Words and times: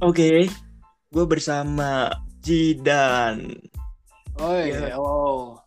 Oke, 0.00 0.48
gue 1.12 1.24
bersama 1.28 2.08
Jidan. 2.40 3.52
Oi, 4.40 4.72
Ya. 4.72 4.96
halo. 4.96 5.60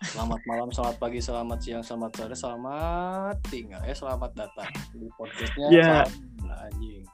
Selamat 0.00 0.40
malam, 0.48 0.72
selamat 0.72 0.96
pagi, 0.96 1.20
selamat 1.20 1.58
siang, 1.60 1.84
selamat 1.84 2.10
sore, 2.16 2.32
selamat 2.32 3.36
tinggal. 3.52 3.84
Eh, 3.84 3.92
selamat 3.92 4.32
datang 4.32 4.72
di 4.96 5.04
podcastnya. 5.20 5.68
Ya. 5.68 6.08
Salam 6.08 6.64
Anjing. 6.64 7.04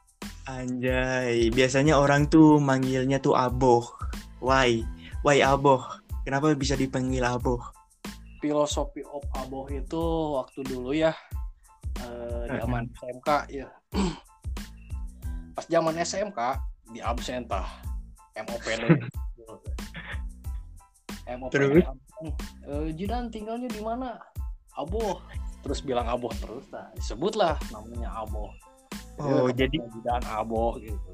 Anjay, 0.47 1.51
biasanya 1.51 1.99
orang 1.99 2.31
tuh 2.31 2.63
manggilnya 2.63 3.19
tuh 3.19 3.35
Aboh. 3.35 3.91
Why? 4.39 4.87
Why 5.27 5.43
Aboh? 5.43 5.83
Kenapa 6.23 6.55
bisa 6.55 6.79
dipanggil 6.79 7.27
Aboh? 7.27 7.59
Filosofi 8.39 9.03
of 9.11 9.27
Aboh 9.35 9.67
itu 9.75 10.03
waktu 10.39 10.63
dulu 10.63 10.95
ya, 10.95 11.11
eh, 11.99 12.47
zaman 12.47 12.87
SMK 12.95 13.29
ya. 13.51 13.67
Pas 15.61 15.69
zaman 15.69 15.93
SMK 15.93 16.41
di 16.89 17.05
absen 17.05 17.45
tah, 17.45 17.69
MOPD. 18.33 18.81
MOPD. 21.37 21.53
Terus? 21.53 21.85
Eh, 22.65 22.89
Jidan 22.97 23.29
tinggalnya 23.29 23.69
di 23.69 23.85
mana? 23.85 24.17
Aboh. 24.81 25.21
Terus 25.61 25.85
bilang 25.85 26.09
Aboh 26.09 26.33
terus, 26.41 26.65
nah 26.73 26.89
disebutlah 26.97 27.61
namanya 27.69 28.09
Aboh. 28.25 28.49
Oh, 29.21 29.53
Ya, 29.53 29.69
jadi 29.69 29.85
Jidan 29.93 30.25
Aboh 30.33 30.81
gitu. 30.81 31.13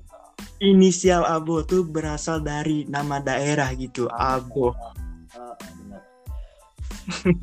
inisial 0.62 1.26
Aboh 1.26 1.66
tuh 1.66 1.82
berasal 1.82 2.38
dari 2.38 2.86
nama 2.86 3.18
daerah 3.18 3.74
gitu, 3.74 4.06
Aboh. 4.14 4.70
Ah, 5.34 5.58
benar. 5.58 6.02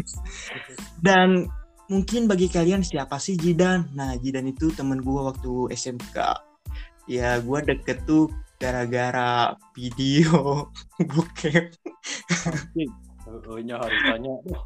Dan 1.03 1.52
mungkin 1.91 2.31
bagi 2.31 2.47
kalian 2.47 2.80
siapa 2.80 3.20
sih 3.20 3.35
Jidan? 3.35 3.91
Nah, 3.91 4.16
Jidan 4.16 4.47
itu 4.47 4.72
temen 4.72 5.03
gue 5.03 5.20
waktu 5.20 5.67
SMK. 5.75 6.52
Ya, 7.09 7.39
gue 7.39 7.59
deket 7.67 8.03
tuh 8.07 8.31
gara-gara 8.59 9.59
video 9.75 10.71
bokep. 11.11 11.75
Haritanya. 13.23 14.35
Duh, 14.47 14.63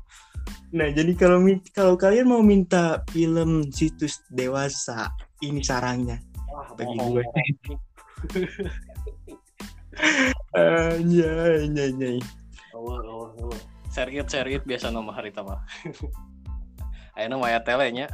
Nah, 0.68 0.88
jadi 0.92 1.12
kalau 1.16 1.40
kalau 1.72 1.96
kalian 1.96 2.28
mau 2.28 2.44
minta 2.44 3.00
film 3.12 3.72
situs 3.72 4.20
dewasa, 4.28 5.12
ini 5.40 5.64
sarangnya. 5.64 6.20
wah, 6.52 6.68
Bagi 6.76 6.98
gue. 7.00 7.24
Anjay, 10.56 11.68
anjay, 11.68 11.88
anjay. 11.96 12.18
Awal, 12.76 13.02
awal, 13.08 13.30
awal. 13.40 13.60
Share 13.96 14.12
it, 14.12 14.28
share 14.28 14.52
it 14.52 14.64
biasa 14.68 14.92
nama 14.92 15.10
harita 15.16 15.42
mah. 15.42 15.64
Ayo 17.18 17.28
nama 17.32 17.50
ya 17.50 17.60
telenya. 17.64 18.12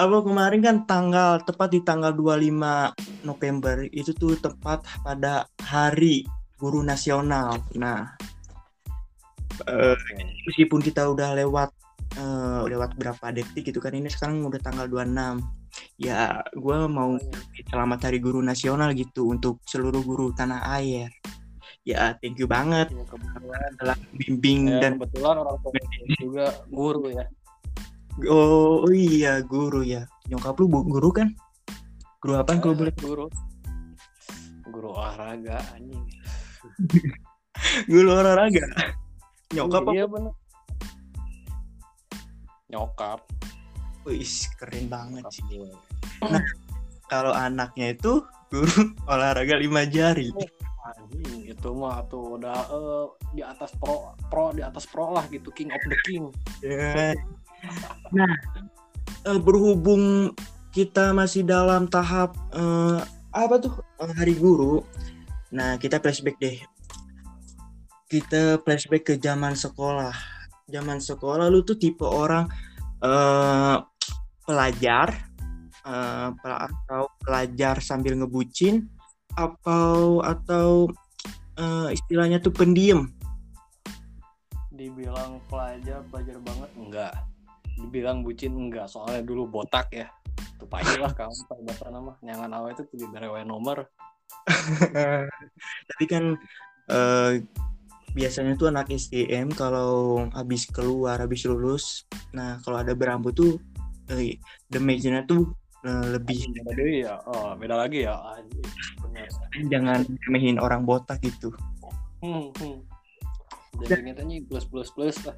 Apa 0.00 0.24
kemarin 0.24 0.64
kan 0.64 0.76
tanggal 0.88 1.44
tepat 1.44 1.76
di 1.76 1.84
tanggal 1.84 2.16
25 2.16 2.96
November 3.28 3.84
itu 3.92 4.16
tuh 4.16 4.32
tepat 4.40 4.80
pada 5.04 5.44
hari 5.60 6.24
guru 6.56 6.80
nasional. 6.80 7.60
Nah, 7.76 8.08
eh, 9.68 9.96
meskipun 10.48 10.80
kita 10.80 11.04
udah 11.04 11.36
lewat 11.36 11.68
eh, 12.16 12.60
lewat 12.64 12.96
berapa 12.96 13.28
detik 13.28 13.68
gitu 13.68 13.76
kan 13.76 13.92
ini 13.92 14.08
sekarang 14.08 14.40
udah 14.40 14.60
tanggal 14.64 14.88
26 14.88 15.44
ya 16.00 16.40
gue 16.56 16.78
mau 16.88 17.20
selamat 17.68 18.08
hari 18.08 18.24
guru 18.24 18.40
nasional 18.40 18.96
gitu 18.96 19.28
untuk 19.28 19.60
seluruh 19.68 20.00
guru 20.00 20.32
tanah 20.32 20.80
air. 20.80 21.12
Ya 21.84 22.16
thank 22.24 22.40
you 22.40 22.48
banget 22.48 22.88
Ya, 22.88 23.04
kebetulan, 23.04 23.70
telah 23.76 23.96
bimbing 24.16 24.60
ya, 24.68 24.80
dan 24.80 24.92
kebetulan 24.96 25.36
orang 25.44 25.56
tua 25.60 25.72
juga 26.20 26.46
guru 26.72 27.04
ya. 27.12 27.24
Oh, 28.28 28.84
oh 28.84 28.92
iya 28.92 29.40
guru 29.40 29.80
ya 29.80 30.04
nyokap 30.28 30.58
lu 30.58 30.68
guru 30.68 31.08
kan 31.10 31.32
guru 32.20 32.36
apa 32.36 32.52
kalau 32.60 32.74
Eh, 32.74 32.78
boleh 32.84 32.94
guru. 33.00 33.26
Guru 34.70 34.88
olahraga 34.94 35.58
anjing. 35.74 36.04
guru 37.90 38.08
olahraga 38.12 38.64
nyokap 39.50 39.82
apa 39.82 39.90
Iya 39.90 40.04
bener. 40.06 40.32
Nyokap. 42.70 43.20
Wih, 44.06 44.22
keren 44.56 44.86
banget 44.86 45.24
Nyokap 45.26 45.34
sih 45.34 45.44
gue. 45.50 45.74
kalau 47.10 47.32
anaknya 47.34 47.92
itu 47.92 48.22
guru 48.48 48.70
olahraga 49.12 49.58
lima 49.58 49.82
jari 49.84 50.30
Anjing 50.80 51.50
itu 51.50 51.68
mah 51.76 52.02
tuh 52.08 52.38
udah 52.40 52.56
eh, 52.70 53.06
di 53.36 53.42
atas 53.44 53.74
pro 53.76 54.10
pro 54.32 54.50
di 54.50 54.62
atas 54.64 54.88
pro 54.88 55.12
lah 55.12 55.22
gitu 55.28 55.50
king 55.52 55.68
of 55.70 55.82
the 55.86 55.98
king. 56.06 56.24
Ya. 56.64 57.12
Nah, 58.10 58.32
eh, 59.26 59.40
berhubung 59.40 60.34
kita 60.70 61.10
masih 61.10 61.42
dalam 61.42 61.86
tahap 61.90 62.34
eh, 62.54 63.00
apa 63.30 63.54
tuh 63.62 63.78
eh, 64.02 64.12
hari 64.14 64.34
guru, 64.38 64.82
nah 65.54 65.78
kita 65.78 66.02
flashback 66.02 66.38
deh. 66.38 66.58
Kita 68.10 68.58
flashback 68.66 69.06
ke 69.06 69.14
zaman 69.18 69.54
sekolah. 69.54 70.14
Zaman 70.70 70.98
sekolah 70.98 71.50
lu 71.50 71.62
tuh 71.62 71.78
tipe 71.78 72.06
orang 72.06 72.46
eh, 73.02 73.76
pelajar 74.46 75.30
pel- 76.42 76.62
atau 76.70 77.08
pelajar 77.22 77.78
sambil 77.80 78.18
ngebucin 78.18 78.86
atau 79.38 80.20
atau 80.22 80.90
eh, 81.54 81.94
istilahnya 81.94 82.42
tuh 82.42 82.50
pendiam. 82.50 83.10
Dibilang 84.74 85.38
pelajar 85.46 86.02
pelajar 86.10 86.38
banget 86.42 86.70
enggak. 86.74 87.14
Dibilang 87.80 88.22
bucin 88.22 88.52
enggak 88.56 88.86
soalnya 88.86 89.24
dulu 89.24 89.48
botak 89.48 89.88
ya. 89.92 90.08
Pagi 90.70 91.02
lah 91.02 91.10
kamu 91.10 91.66
bahasa 91.66 91.90
nama 91.90 92.14
nyangan 92.22 92.50
awal 92.54 92.70
itu 92.76 92.86
di 92.94 93.06
berewe 93.08 93.42
nomor. 93.42 93.88
tapi 95.90 96.04
kan 96.06 96.38
eh, 96.86 97.32
biasanya 98.14 98.54
tuh 98.58 98.70
anak 98.70 98.90
STM 98.90 99.54
kalau 99.54 100.26
habis 100.34 100.66
keluar 100.70 101.18
habis 101.18 101.46
lulus 101.46 102.06
nah 102.34 102.58
kalau 102.62 102.78
ada 102.82 102.94
berambut 102.94 103.34
tuh 103.34 103.58
eh, 104.10 104.38
damage-nya 104.70 105.26
tuh 105.26 105.54
eh, 105.86 106.06
lebih 106.18 106.50
Beda 106.66 106.84
ya. 106.86 107.14
Oh, 107.26 107.54
beda 107.58 107.74
lagi 107.86 108.06
ya. 108.06 108.14
Jangan 109.70 110.06
remehin 110.26 110.62
orang 110.62 110.86
botak 110.86 111.22
gitu 111.22 111.50
Hmm, 112.20 112.52
hmm. 112.52 112.84
Jadi 113.80 114.00
ingetannya 114.04 114.44
plus 114.44 114.68
plus 114.68 114.92
plus 114.92 115.16
lah. 115.24 115.32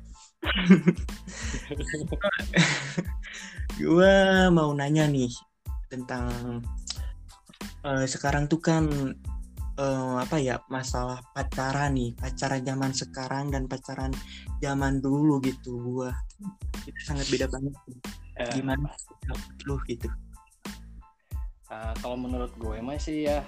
Gue 3.83 4.15
mau 4.51 4.71
nanya 4.75 5.07
nih 5.09 5.31
tentang 5.89 6.61
eh, 7.87 8.07
sekarang 8.07 8.51
tuh 8.51 8.61
kan 8.61 8.85
eh, 9.79 10.15
apa 10.19 10.37
ya 10.43 10.59
masalah 10.69 11.23
pacaran 11.33 11.95
nih 11.95 12.13
pacaran 12.19 12.63
zaman 12.67 12.93
sekarang 12.93 13.51
dan 13.55 13.71
pacaran 13.71 14.13
zaman 14.63 14.99
dulu 14.99 15.39
gitu. 15.43 15.79
Gue 15.79 16.11
itu 16.87 17.01
sangat 17.07 17.27
beda 17.31 17.47
banget 17.47 17.75
Eh, 18.41 18.49
gimana 18.57 18.89
pendapat 19.21 19.57
lu 19.69 19.77
gitu? 19.85 20.09
Nah, 21.69 21.93
kalau 22.01 22.17
menurut 22.17 22.53
gue 22.57 22.81
masih 22.81 23.29
ya 23.29 23.39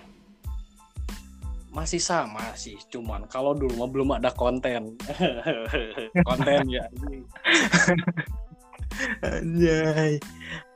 masih 1.74 1.98
sama 1.98 2.54
sih, 2.54 2.78
cuman 2.86 3.26
kalau 3.26 3.50
dulu 3.50 3.82
mah 3.82 3.90
belum 3.90 4.08
ada 4.14 4.30
konten. 4.30 4.94
konten 6.28 6.62
ya. 6.70 6.86
Anjay. 9.26 10.22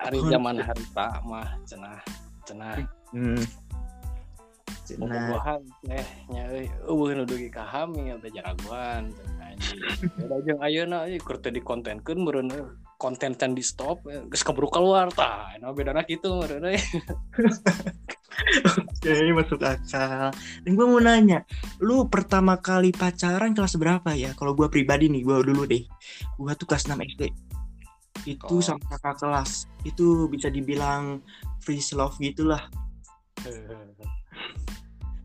Hari 0.02 0.18
zaman 0.26 0.58
harita 0.58 1.22
mah 1.22 1.54
cenah 1.62 2.02
cenah 2.42 2.82
Hmm. 3.08 3.40
Nah, 5.00 5.04
bobogohan 5.04 5.60
teh 5.84 6.06
nya 6.32 6.48
euy 6.52 6.68
eueuh 6.84 7.12
nu 7.16 7.24
dugi 7.24 7.48
ka 7.48 7.64
hami 7.64 8.12
teh 8.20 8.28
jaraguan 8.32 9.12
cenah 9.16 9.48
anjing. 9.54 9.80
Jeung 10.44 10.60
ayeuna 10.60 11.08
euy 11.08 11.16
keur 11.20 11.40
teu 11.40 11.54
dikontenkeun 11.54 12.18
meureun 12.20 12.52
euy. 12.52 12.68
konten 12.98 13.38
can 13.38 13.54
di 13.54 13.62
stop 13.62 14.02
geus 14.02 14.42
keburu 14.42 14.66
keluar 14.68 15.06
tah. 15.14 15.54
Nah 15.62 15.70
bedana 15.70 16.02
kitu 16.02 16.34
meureun 16.34 16.68
Oke, 18.78 19.12
masuk 19.30 19.60
akal. 19.60 20.30
Dan 20.62 20.72
gue 20.72 20.86
mau 20.86 20.98
nanya, 20.98 21.42
lu 21.78 22.06
pertama 22.06 22.56
kali 22.56 22.90
pacaran 22.90 23.52
kelas 23.52 23.74
berapa 23.76 24.14
ya? 24.14 24.34
Kalau 24.34 24.54
gue 24.54 24.66
pribadi 24.66 25.06
nih, 25.06 25.22
gue 25.22 25.36
dulu 25.44 25.62
deh. 25.64 25.82
Gue 26.34 26.52
tuh 26.54 26.66
kelas 26.66 26.86
6 26.86 26.98
SD. 26.98 27.22
Itu 28.26 28.58
Oh. 28.58 28.62
sama 28.62 28.82
kakak 28.88 29.18
kelas. 29.18 29.66
Itu 29.82 30.26
bisa 30.26 30.48
dibilang 30.48 31.22
free 31.60 31.82
love 31.92 32.18
gitulah. 32.18 32.62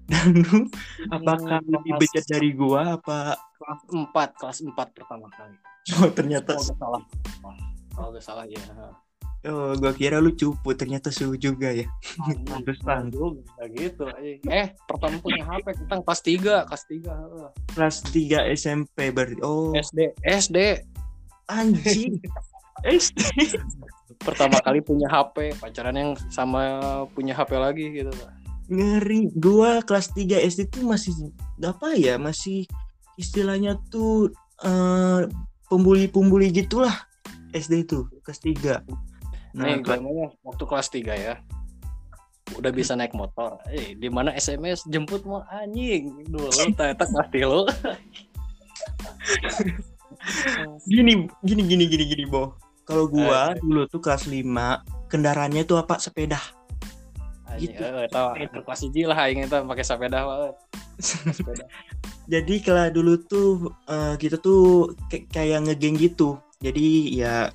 Dan 0.04 0.36
lu, 0.36 0.68
apakah 1.10 1.64
Hmm, 1.64 1.74
lebih 1.74 1.96
bejat 1.98 2.26
dari 2.28 2.52
gue 2.52 2.82
apa? 2.82 3.40
kelas 3.58 3.82
4, 3.88 4.30
kelas 4.36 4.58
4 4.62 4.76
pertama 4.92 5.32
kali. 5.32 5.56
Oh, 5.98 6.12
ternyata, 6.12 6.54
Kalau 6.54 6.64
nggak 6.64 6.78
salah. 6.78 7.04
Kalau 7.90 8.08
nggak 8.12 8.24
salah 8.24 8.46
ya. 8.46 8.60
Oh, 9.50 9.72
gue 9.76 9.92
kira 9.96 10.18
lu 10.24 10.36
cupu. 10.36 10.76
Ternyata 10.76 11.12
suhu 11.12 11.36
juga 11.36 11.72
ya. 11.72 11.88
Pantesan. 12.48 13.12
dulu 13.14 13.40
nggak 13.44 13.68
gitu. 13.76 14.06
Eh, 14.48 14.72
pertama 14.86 15.20
punya 15.20 15.44
HP 15.44 15.86
tentang 15.86 16.02
kelas 16.04 16.22
3, 16.22 16.68
kelas 16.70 16.84
3. 16.88 17.12
heeh. 17.12 17.50
Kelas 17.76 17.98
3 18.10 18.54
SMP 18.56 18.98
berarti. 19.12 19.40
Oh, 19.44 19.76
SD, 19.76 20.16
SD. 20.24 20.58
anjing. 21.52 22.24
SD 22.84 23.20
pertama 24.26 24.60
kali 24.64 24.84
punya 24.84 25.08
HP 25.08 25.56
pacaran 25.58 25.96
yang 25.96 26.12
sama 26.32 27.06
punya 27.16 27.36
HP 27.36 27.52
lagi 27.56 27.86
gitu 27.92 28.12
ngeri 28.72 29.32
gua 29.36 29.84
kelas 29.84 30.16
3 30.16 30.40
SD 30.48 30.72
tuh 30.72 30.88
masih 30.88 31.12
apa 31.64 31.96
ya 32.00 32.16
masih 32.16 32.68
istilahnya 33.20 33.80
tuh 33.92 34.32
eh, 34.64 35.28
pembuli-pembuli 35.68 36.52
gitulah 36.52 36.94
SD 37.52 37.88
itu 37.88 38.08
kelas 38.24 38.40
3 38.40 38.84
nah 38.88 39.13
nih 39.54 39.82
kelas- 39.82 40.02
namanya 40.02 40.28
waktu 40.42 40.64
kelas 40.66 40.88
3 40.90 41.14
ya 41.16 41.36
udah 42.54 42.70
bisa 42.70 42.94
naik 42.94 43.14
motor. 43.14 43.58
Eh 43.72 43.96
di 43.96 44.10
mana 44.12 44.34
SMS 44.34 44.86
jemput 44.86 45.24
mau 45.24 45.42
anjing. 45.48 46.28
Dulu 46.28 46.50
ternyata 46.76 47.08
kelas 47.08 47.30
lo 47.44 47.66
gini 50.88 51.28
gini 51.44 51.62
gini 51.64 51.84
gini 51.88 52.04
gini 52.06 52.24
bo. 52.28 52.56
Kalau 52.84 53.08
gua 53.08 53.56
dulu 53.56 53.88
tuh 53.88 54.04
kelas 54.04 54.28
5 54.28 54.44
kendaraannya 55.08 55.64
tuh 55.64 55.80
apa? 55.80 55.98
Sepeda. 55.98 56.40
Anjing, 57.48 57.72
Gitu. 57.72 57.84
eh, 57.86 58.10
tau, 58.10 58.34
kelas 58.36 58.82
hiji 58.82 59.06
lah 59.06 59.18
aing 59.24 59.46
itu 59.46 59.56
pakai 59.56 59.86
sepeda. 59.86 60.20
Sepeda. 61.00 61.66
jadi 62.34 62.56
kalau 62.60 62.86
dulu 62.92 63.14
tuh 63.24 63.50
eh, 63.88 64.16
kita 64.20 64.36
tuh 64.38 64.92
kayak- 65.08 65.30
kayak 65.32 65.60
ngegeng 65.64 65.96
gitu. 65.96 66.40
Jadi 66.60 67.20
ya 67.20 67.52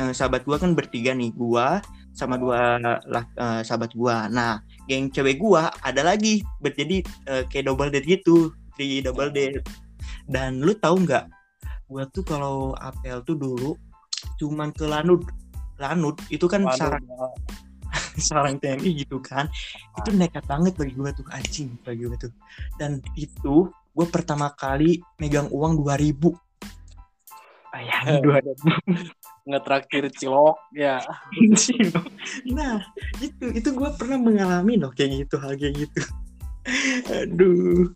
eh, 0.00 0.12
sahabat 0.16 0.48
gua 0.48 0.56
kan 0.56 0.72
bertiga 0.72 1.12
nih 1.12 1.30
gua 1.36 1.84
sama 2.16 2.40
dua 2.40 2.80
lah 2.80 3.24
eh, 3.36 3.60
sahabat 3.60 3.92
gua. 3.92 4.26
Nah 4.32 4.64
geng 4.88 5.12
cewek 5.12 5.36
gua 5.36 5.68
ada 5.84 6.00
lagi 6.00 6.40
jadi 6.64 7.04
eh, 7.28 7.44
kayak 7.46 7.68
double 7.68 7.92
date 7.92 8.08
gitu 8.08 8.50
di 8.80 9.04
double 9.04 9.28
date. 9.28 9.60
Dan 10.24 10.64
lu 10.64 10.72
tahu 10.72 11.04
nggak 11.04 11.28
gua 11.92 12.08
tuh 12.08 12.24
kalau 12.24 12.72
apel 12.80 13.20
tuh 13.28 13.36
dulu 13.36 13.76
cuman 14.40 14.72
ke 14.72 14.88
lanut. 14.88 15.20
Lanut 15.80 16.16
itu 16.28 16.44
kan 16.44 16.64
Waduh, 16.64 16.76
sarang 16.76 17.04
sarang 18.28 18.54
TNI 18.56 19.04
gitu 19.04 19.20
kan. 19.20 19.48
Itu 20.00 20.12
nekat 20.12 20.44
banget 20.44 20.76
bagi 20.76 20.92
gue 20.92 21.08
tuh 21.16 21.24
anjing 21.32 21.72
bagi 21.80 22.04
gue 22.04 22.18
tuh. 22.20 22.32
Dan 22.76 23.00
itu 23.16 23.72
gue 23.72 24.06
pertama 24.12 24.52
kali 24.52 25.00
megang 25.16 25.48
uang 25.48 25.80
2000 25.80 26.36
bayangin 27.70 28.18
dua 28.22 28.38
ngetraktir 29.50 30.06
cilok 30.14 30.56
ya. 30.74 31.02
Nah 32.56 32.80
itu 33.18 33.44
itu 33.50 33.68
gue 33.74 33.90
pernah 33.98 34.18
mengalami 34.20 34.78
loh 34.78 34.94
kayak 34.94 35.26
gitu 35.26 35.36
hal 35.42 35.58
kayak 35.58 35.86
gitu. 35.86 36.00
Aduh. 37.24 37.90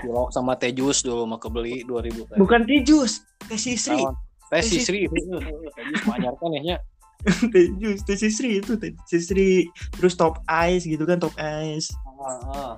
Cilok 0.00 0.28
sama 0.32 0.56
teh 0.56 0.72
jus 0.72 1.04
dulu 1.04 1.28
mah 1.28 1.38
kebeli 1.38 1.84
2000 1.86 2.34
teh. 2.34 2.38
bukan 2.40 2.64
tijus 2.64 3.22
teh 3.46 3.60
sisri. 3.60 4.00
Teh 4.48 4.64
sisri. 4.64 5.06
teh 5.08 5.84
jus 5.92 6.02
banyak 6.08 6.32
kan 6.32 6.50
ya 6.60 6.78
teh 7.52 7.64
jus 7.80 8.00
teh 8.04 8.16
sisri 8.16 8.60
itu 8.60 8.76
teh 8.80 8.92
sisri. 9.06 9.68
Terus 9.94 10.16
top 10.16 10.40
ice 10.48 10.88
gitu 10.88 11.04
kan 11.04 11.20
top 11.20 11.34
ice. 11.40 11.92
Ah, 12.24 12.40
ah. 12.56 12.74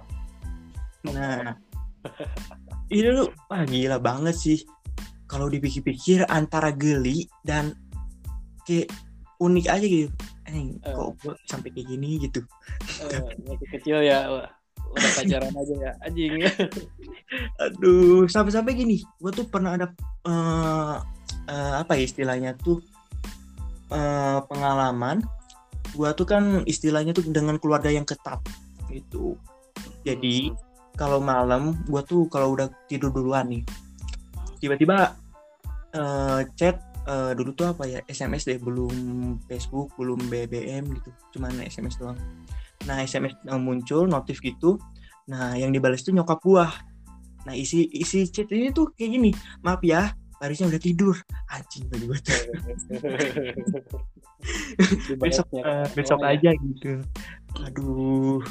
Nah, 1.07 1.55
itu 2.91 3.31
wah 3.51 3.63
gila 3.67 3.99
banget 4.03 4.35
sih. 4.35 4.59
Kalau 5.27 5.51
dipikir-pikir 5.51 6.23
antara 6.31 6.71
geli 6.71 7.27
dan 7.43 7.75
kayak 8.67 8.91
unik 9.43 9.67
aja 9.69 9.87
gitu. 9.87 10.09
Eh, 10.47 10.79
kok 10.83 11.19
gua 11.23 11.35
sampai 11.47 11.69
kayak 11.75 11.87
gini 11.91 12.23
gitu. 12.23 12.41
Eh, 13.11 13.23
masih 13.47 13.69
kecil 13.79 13.99
ya 14.03 14.31
wah. 14.31 14.51
udah 14.87 15.13
pacaran 15.19 15.51
aja 15.51 15.75
ya 15.83 15.93
anjing 16.07 16.47
Aduh, 17.67 18.31
sampai-sampai 18.31 18.73
gini. 18.79 19.03
Gua 19.19 19.35
tuh 19.35 19.47
pernah 19.51 19.75
ada 19.75 19.91
eh, 20.25 20.97
eh, 21.51 21.75
apa 21.83 21.99
ya 21.99 22.07
istilahnya 22.07 22.55
tuh 22.59 22.81
eh, 23.91 24.39
pengalaman. 24.47 25.27
Gua 25.93 26.15
tuh 26.15 26.27
kan 26.29 26.63
istilahnya 26.65 27.13
tuh 27.13 27.27
dengan 27.27 27.59
keluarga 27.59 27.91
yang 27.91 28.07
ketat 28.07 28.39
gitu. 28.89 29.35
Jadi 30.07 30.55
kalau 30.95 31.19
malam 31.19 31.77
gua 31.91 32.07
tuh 32.07 32.31
kalau 32.31 32.55
udah 32.55 32.71
tidur 32.87 33.11
duluan 33.11 33.51
nih 33.51 33.67
tiba-tiba 34.67 35.15
eh, 35.95 36.41
chat 36.59 36.77
eh, 37.07 37.33
dulu 37.39 37.55
tuh 37.55 37.71
apa 37.71 37.87
ya 37.87 38.01
SMS 38.11 38.51
deh 38.51 38.59
belum 38.59 38.95
Facebook 39.47 39.95
belum 39.95 40.27
BBM 40.27 40.91
gitu 40.91 41.11
cuman 41.39 41.55
SMS 41.63 41.97
doang. 42.03 42.19
Nah 42.91 43.01
SMS 43.07 43.39
yang 43.47 43.63
muncul 43.63 44.11
notif 44.11 44.43
gitu. 44.43 44.83
Nah 45.31 45.55
yang 45.55 45.71
dibalas 45.71 46.03
tuh 46.03 46.11
nyokap 46.11 46.43
gua. 46.43 46.67
Nah 47.47 47.55
isi 47.55 47.87
isi 47.95 48.27
chat 48.27 48.51
ini 48.51 48.75
tuh 48.75 48.91
kayak 48.99 49.11
gini 49.15 49.31
maaf 49.63 49.81
ya 49.87 50.11
Parisnya 50.37 50.69
udah 50.69 50.83
tidur. 50.83 51.17
Anjing 51.49 51.89
bagi 51.89 52.07
tuh. 52.21 52.41
Besok 55.17 55.49
eh, 55.57 55.89
besok 55.97 56.21
aja 56.21 56.53
gitu. 56.53 57.01
Aduh. 57.65 58.45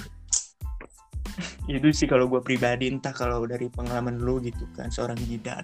Itu 1.70 1.88
sih 1.94 2.10
kalau 2.10 2.26
gue 2.26 2.42
pribadi 2.42 2.90
entah 2.90 3.14
kalau 3.14 3.46
dari 3.46 3.70
pengalaman 3.70 4.18
lu 4.18 4.42
gitu 4.42 4.66
kan 4.74 4.90
seorang 4.90 5.18
jidan 5.30 5.62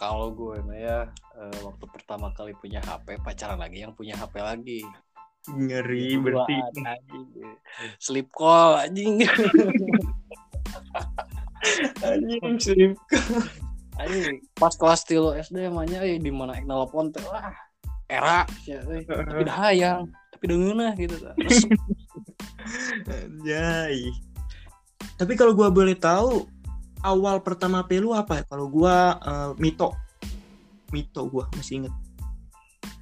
kalau 0.00 0.32
gue 0.32 0.56
mah 0.64 0.78
ya 0.80 0.98
eh, 1.36 1.58
waktu 1.60 1.84
pertama 1.92 2.32
kali 2.32 2.56
punya 2.56 2.80
HP 2.80 3.20
pacaran 3.20 3.60
lagi 3.60 3.84
yang 3.84 3.92
punya 3.92 4.16
HP 4.16 4.40
lagi. 4.40 4.80
Ngeri 5.48 6.16
Duaan, 6.16 6.24
berarti. 6.24 6.56
anjing. 6.88 7.24
sleep 8.00 8.32
call 8.32 8.80
anjing. 8.80 9.20
Anjing 12.00 12.56
slim 12.56 12.92
anjing 14.00 14.40
pas 14.56 14.72
kelas 14.72 15.04
tilu 15.04 15.36
SD 15.36 15.68
emangnya 15.68 16.00
eh, 16.00 16.16
di 16.16 16.32
mana 16.32 16.56
nelpon 16.64 17.12
teh 17.12 17.20
wah 17.28 17.52
era 18.08 18.48
ya, 18.64 18.80
eh. 18.90 19.04
tapi 19.04 19.44
dah 19.44 19.56
hayang 19.68 20.08
tapi 20.32 20.44
dengeunah 20.56 20.96
gitu. 20.96 21.16
Anjay. 23.12 24.08
Tapi 25.20 25.32
kalau 25.36 25.52
gue 25.52 25.68
boleh 25.68 25.92
tahu 25.92 26.48
awal 27.04 27.40
pertama 27.44 27.84
HP 27.84 28.00
lu 28.02 28.12
apa? 28.12 28.44
Kalau 28.44 28.66
gue 28.68 28.96
eh, 29.20 29.50
Mito. 29.58 29.94
Mito 30.90 31.22
gue 31.30 31.44
masih 31.54 31.84
inget 31.84 31.94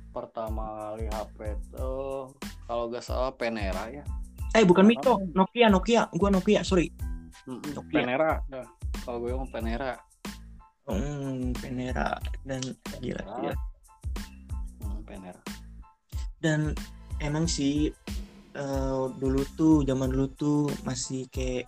pertama 0.08 0.90
kali 0.90 1.06
HP 1.06 1.38
tuh 1.70 2.34
kalau 2.66 2.90
gak 2.90 3.06
salah 3.06 3.30
Penera 3.30 3.86
ya. 3.86 4.02
Eh 4.50 4.66
bukan 4.66 4.82
Mito. 4.82 5.22
Nokia 5.30 5.70
Nokia. 5.70 6.10
Gue 6.10 6.28
Nokia 6.28 6.66
sorry. 6.66 6.90
Nokia. 7.46 8.02
Penera 8.02 8.42
ya. 8.50 8.66
kalau 9.06 9.24
gue 9.24 9.30
ngomong 9.32 9.48
Penera 9.48 9.96
hmm, 10.84 11.56
Penera 11.56 12.20
dan 12.44 12.60
gila 13.00 13.24
gila. 13.40 13.56
Hmm, 14.84 15.00
Penera 15.08 15.40
dan 16.38 16.76
emang 17.18 17.48
sih 17.48 17.90
eh, 18.54 19.04
dulu 19.16 19.42
tuh 19.56 19.82
zaman 19.88 20.12
dulu 20.12 20.26
tuh 20.36 20.60
masih 20.84 21.26
kayak 21.32 21.66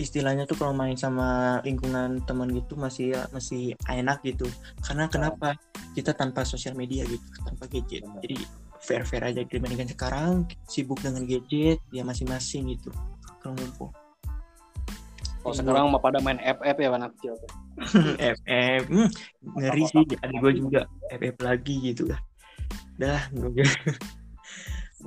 istilahnya 0.00 0.48
tuh 0.48 0.56
kalau 0.56 0.72
main 0.72 0.96
sama 0.96 1.60
lingkungan 1.64 2.24
teman 2.24 2.48
gitu 2.52 2.76
masih 2.76 3.16
ya 3.16 3.20
masih 3.34 3.76
enak 3.88 4.20
gitu. 4.24 4.48
Karena 4.80 5.08
kenapa? 5.08 5.56
Kita 5.92 6.16
tanpa 6.16 6.44
sosial 6.48 6.72
media 6.72 7.04
gitu 7.04 7.24
tanpa 7.44 7.68
gadget. 7.68 8.04
Jadi 8.24 8.62
fair 8.82 9.06
fair 9.06 9.22
aja 9.22 9.46
dibandingkan 9.46 9.86
sekarang 9.94 10.42
sibuk 10.66 10.98
dengan 10.98 11.22
gadget 11.22 11.78
ya 11.94 12.02
masing-masing 12.02 12.74
gitu 12.74 12.90
kalau 13.38 13.54
ngumpul 13.54 13.88
kalau 15.42 15.54
sekarang 15.54 15.86
mah 15.90 16.02
pada 16.02 16.18
main 16.18 16.38
FF 16.38 16.76
ya 16.78 16.90
anak 16.94 17.14
kecil 17.18 17.34
tuh. 17.38 17.50
FF 18.42 18.82
hmm, 18.90 19.08
ngeri 19.54 19.82
sih 19.86 20.02
adik 20.18 20.38
gue 20.42 20.52
juga 20.58 20.80
FF 21.14 21.36
lagi 21.38 21.74
gitu 21.94 22.10
lah 22.10 22.20
dah 22.98 23.22
gue 23.30 23.66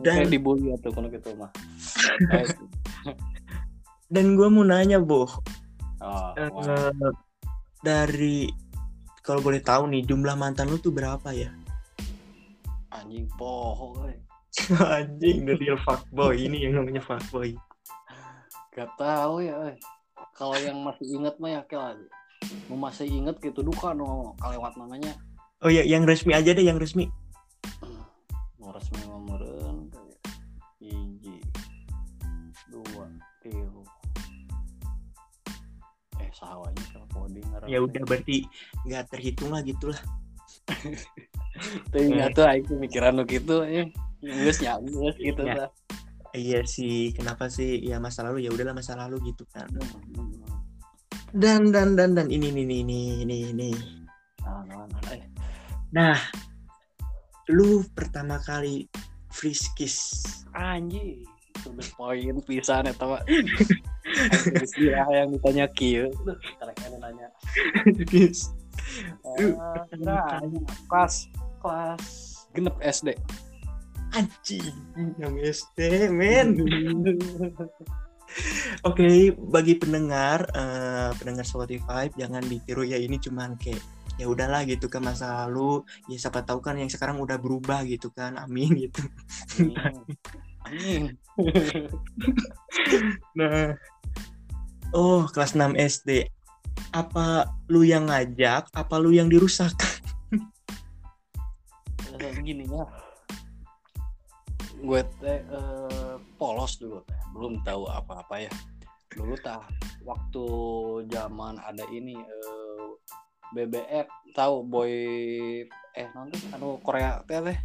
Dan- 0.03 0.31
dibully 0.31 0.71
atau 0.75 0.91
kono 0.95 1.11
gitu 1.11 1.35
mah 1.35 1.51
dan 4.09 4.37
gue 4.37 4.47
mau 4.47 4.65
nanya 4.65 5.01
boh 5.01 5.29
oh. 6.01 6.31
Eh, 6.37 6.51
dari 7.81 8.49
kalau 9.25 9.41
boleh 9.41 9.61
tahu 9.61 9.89
nih 9.89 10.05
jumlah 10.05 10.37
mantan 10.37 10.69
lu 10.69 10.77
tuh 10.77 10.93
berapa 10.93 11.33
ya? 11.33 11.49
anjing 12.93 13.27
poho 13.35 14.07
eh. 14.07 14.17
Anjing 14.95 15.43
the 15.43 15.59
real 15.59 15.75
fuckboy 15.83 16.31
ini 16.39 16.63
yang 16.63 16.79
namanya 16.79 17.03
fuckboy. 17.03 17.51
gak 18.71 18.87
tahu 18.95 19.43
ya 19.43 19.75
kalau 20.35 20.55
yang 20.59 20.79
masih 20.83 21.07
inget 21.15 21.35
mah 21.39 21.51
ya 21.59 21.61
kayak 21.67 21.95
mau 22.67 22.87
masih 22.87 23.07
inget 23.07 23.39
gitu 23.39 23.63
duka 23.63 23.95
no 23.95 24.35
kalewat 24.39 24.75
namanya 24.75 25.15
Oh 25.63 25.71
ya 25.71 25.81
yang 25.81 26.03
resmi 26.03 26.35
aja 26.35 26.51
deh 26.51 26.61
yang 26.61 26.77
resmi. 26.77 27.09
mau 28.59 28.69
resmi 28.75 28.99
memeren 29.07 29.64
sawahnya 36.35 36.83
kalau 36.91 37.07
coding 37.15 37.45
Ya 37.65 37.79
udah 37.79 38.03
berarti 38.03 38.43
nggak 38.83 39.09
terhitung 39.15 39.55
lah 39.55 39.63
gitulah. 39.63 39.99
tapi 41.91 42.11
nggak 42.11 42.35
tuh 42.35 42.45
tuh 42.67 42.75
mikiran 42.75 43.15
lu 43.15 43.23
gitu 43.23 43.63
ya 43.63 43.87
geus 44.19 44.59
nya 44.59 44.75
geus 44.83 45.15
gitu 45.15 45.43
Ya. 45.47 45.67
dah 45.67 45.71
Iya 46.35 46.67
sih, 46.67 47.15
kenapa 47.15 47.47
sih 47.47 47.79
ya 47.79 47.95
masa 47.95 48.27
lalu 48.27 48.43
ya 48.43 48.51
udahlah 48.51 48.75
masa 48.75 48.91
lalu 48.99 49.31
gitu 49.31 49.47
kan. 49.55 49.71
Hmm. 49.71 50.43
Dan 51.31 51.71
dan 51.71 51.95
dan 51.95 52.11
dan 52.11 52.27
ini 52.27 52.51
ini 52.51 52.67
ini 52.67 52.75
ini 52.83 52.97
ini. 53.23 53.35
ini. 53.55 53.69
Nah, 54.43 54.59
nah, 54.67 54.83
nah, 54.83 55.15
eh. 55.15 55.23
Nah, 55.95 56.19
lu 57.47 57.87
pertama 57.95 58.35
kali 58.43 58.83
friskis 59.31 60.27
anjing 60.51 61.23
sudah 61.63 61.87
poin 61.95 62.35
pisan 62.43 62.91
eta 62.91 63.23
istilah 64.65 65.07
yang 65.11 65.29
ditanya 65.33 65.65
kieu 65.71 66.07
karek 66.59 66.77
nanya 66.99 67.27
nah, 70.03 70.39
kelas 70.87 71.29
kelas 71.59 72.03
genep 72.55 72.75
SD 72.79 73.15
anjing 74.15 74.75
yang 75.19 75.35
SD 75.43 76.07
men. 76.09 76.55
Oke, 78.87 79.31
bagi 79.37 79.75
pendengar 79.79 80.47
eh, 80.55 81.11
pendengar 81.19 81.45
Spotify 81.45 82.07
jangan 82.15 82.43
ditiru 82.43 82.83
ya 82.87 82.99
ini 82.99 83.19
cuman 83.19 83.59
kayak 83.59 83.83
ya 84.15 84.31
udahlah 84.31 84.63
gitu 84.63 84.87
kan 84.87 85.03
masa 85.03 85.45
lalu. 85.45 85.83
Ya 86.07 86.17
siapa 86.19 86.43
tahu 86.47 86.63
kan 86.63 86.79
yang 86.79 86.91
sekarang 86.91 87.19
udah 87.19 87.35
berubah 87.35 87.83
gitu 87.87 88.11
kan. 88.11 88.39
Amin 88.39 88.87
gitu. 88.87 89.03
Anjing. 90.65 91.13
nah 93.37 93.75
oh 94.93 95.25
kelas 95.31 95.55
6 95.57 95.73
SD 95.79 96.29
apa 96.91 97.49
lu 97.71 97.83
yang 97.87 98.07
ngajak? 98.11 98.67
Apa 98.75 98.95
lu 98.99 99.15
yang 99.15 99.31
dirusak 99.31 99.71
Eh, 102.15 102.31
gini 102.41 102.63
ya. 102.63 102.83
Gue 104.79 105.03
teh 105.19 105.43
eh, 105.43 106.15
polos 106.39 106.79
dulu 106.79 107.03
teh. 107.03 107.19
Belum 107.35 107.59
tahu 107.67 107.91
apa-apa 107.91 108.47
ya. 108.47 108.51
Dulu 109.11 109.35
tah 109.43 109.63
waktu 110.03 110.45
zaman 111.11 111.59
ada 111.59 111.83
ini 111.91 112.15
eh, 112.15 112.87
BBF 113.51 114.07
tahu 114.31 114.63
boy 114.63 114.91
eh 115.95 116.07
nanti 116.15 116.39
anu 116.55 116.79
Korea 116.83 117.19
teh 117.27 117.39
teh? 117.43 117.57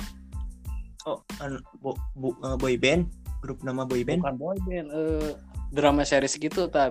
Oh 1.06 1.22
an, 1.40 1.62
bo, 1.78 1.94
bu- 2.18 2.36
eh, 2.42 2.56
boy 2.58 2.74
band 2.76 3.06
grup 3.40 3.62
nama 3.64 3.86
boy 3.88 4.04
band 4.04 4.20
bukan 4.20 4.36
boy 4.36 4.58
band 4.66 4.88
eh, 4.92 5.32
drama 5.72 6.02
series 6.02 6.36
gitu 6.36 6.66
tah 6.68 6.90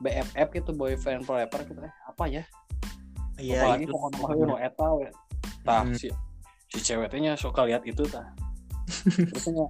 BFF 0.00 0.48
gitu 0.56 0.70
boyfriend 0.72 1.22
forever 1.28 1.60
gitu 1.64 1.78
teh 1.80 1.92
apa 2.08 2.24
ya 2.26 2.42
iya 3.40 3.64
Apalagi 3.64 3.84
itu 3.88 3.92
pokoknya 3.92 4.20
mah 4.20 4.36
nu 4.36 4.56
eta 4.60 4.88
we. 4.96 5.08
Tah 5.64 5.80
Hmm. 5.84 5.96
si 5.96 6.08
si 6.72 6.78
cewek 6.80 7.08
teh 7.12 7.20
nya 7.20 7.36
suka 7.36 7.64
lihat 7.68 7.84
itu 7.84 8.04
tah. 8.08 8.32
Terusnya 9.32 9.68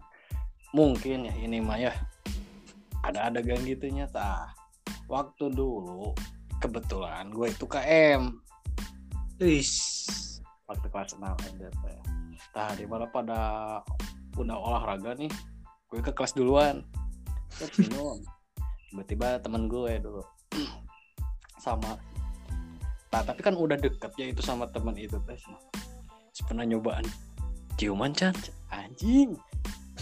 mungkin 0.74 1.26
ya 1.26 1.34
ini 1.34 1.58
mah 1.62 1.78
ya 1.78 1.92
ada 3.02 3.30
adegan 3.30 3.62
gitunya 3.62 4.06
tah. 4.10 4.50
Waktu 5.10 5.50
dulu 5.50 6.14
kebetulan 6.62 7.30
gue 7.34 7.50
itu 7.50 7.66
KM 7.66 8.38
Wis. 9.40 9.72
waktu 10.70 10.86
kelas 10.92 11.18
6 11.18 11.26
SD 11.56 11.62
teh. 11.66 11.98
Tah 12.54 12.70
di 12.78 12.86
mana 12.86 13.06
pada 13.10 13.40
udah 14.38 14.56
olahraga 14.58 15.14
nih, 15.18 15.30
gue 15.90 16.00
ke 16.02 16.14
kelas 16.14 16.34
duluan. 16.38 16.86
Terus 17.58 17.90
minum. 17.90 18.22
Tiba-tiba 18.90 19.38
temen 19.38 19.70
gue 19.70 20.02
dulu 20.02 20.22
sama 21.60 21.94
Nah, 23.10 23.22
tapi 23.26 23.42
kan 23.42 23.58
udah 23.58 23.74
deket 23.74 24.14
ya 24.14 24.30
itu 24.30 24.38
sama 24.38 24.70
temen 24.70 24.94
itu 24.94 25.18
teh. 25.26 25.34
Si 26.30 26.46
pernah 26.46 26.62
nyobaan 26.62 27.02
ciuman 27.74 28.14
can 28.14 28.30
anjing. 28.70 29.34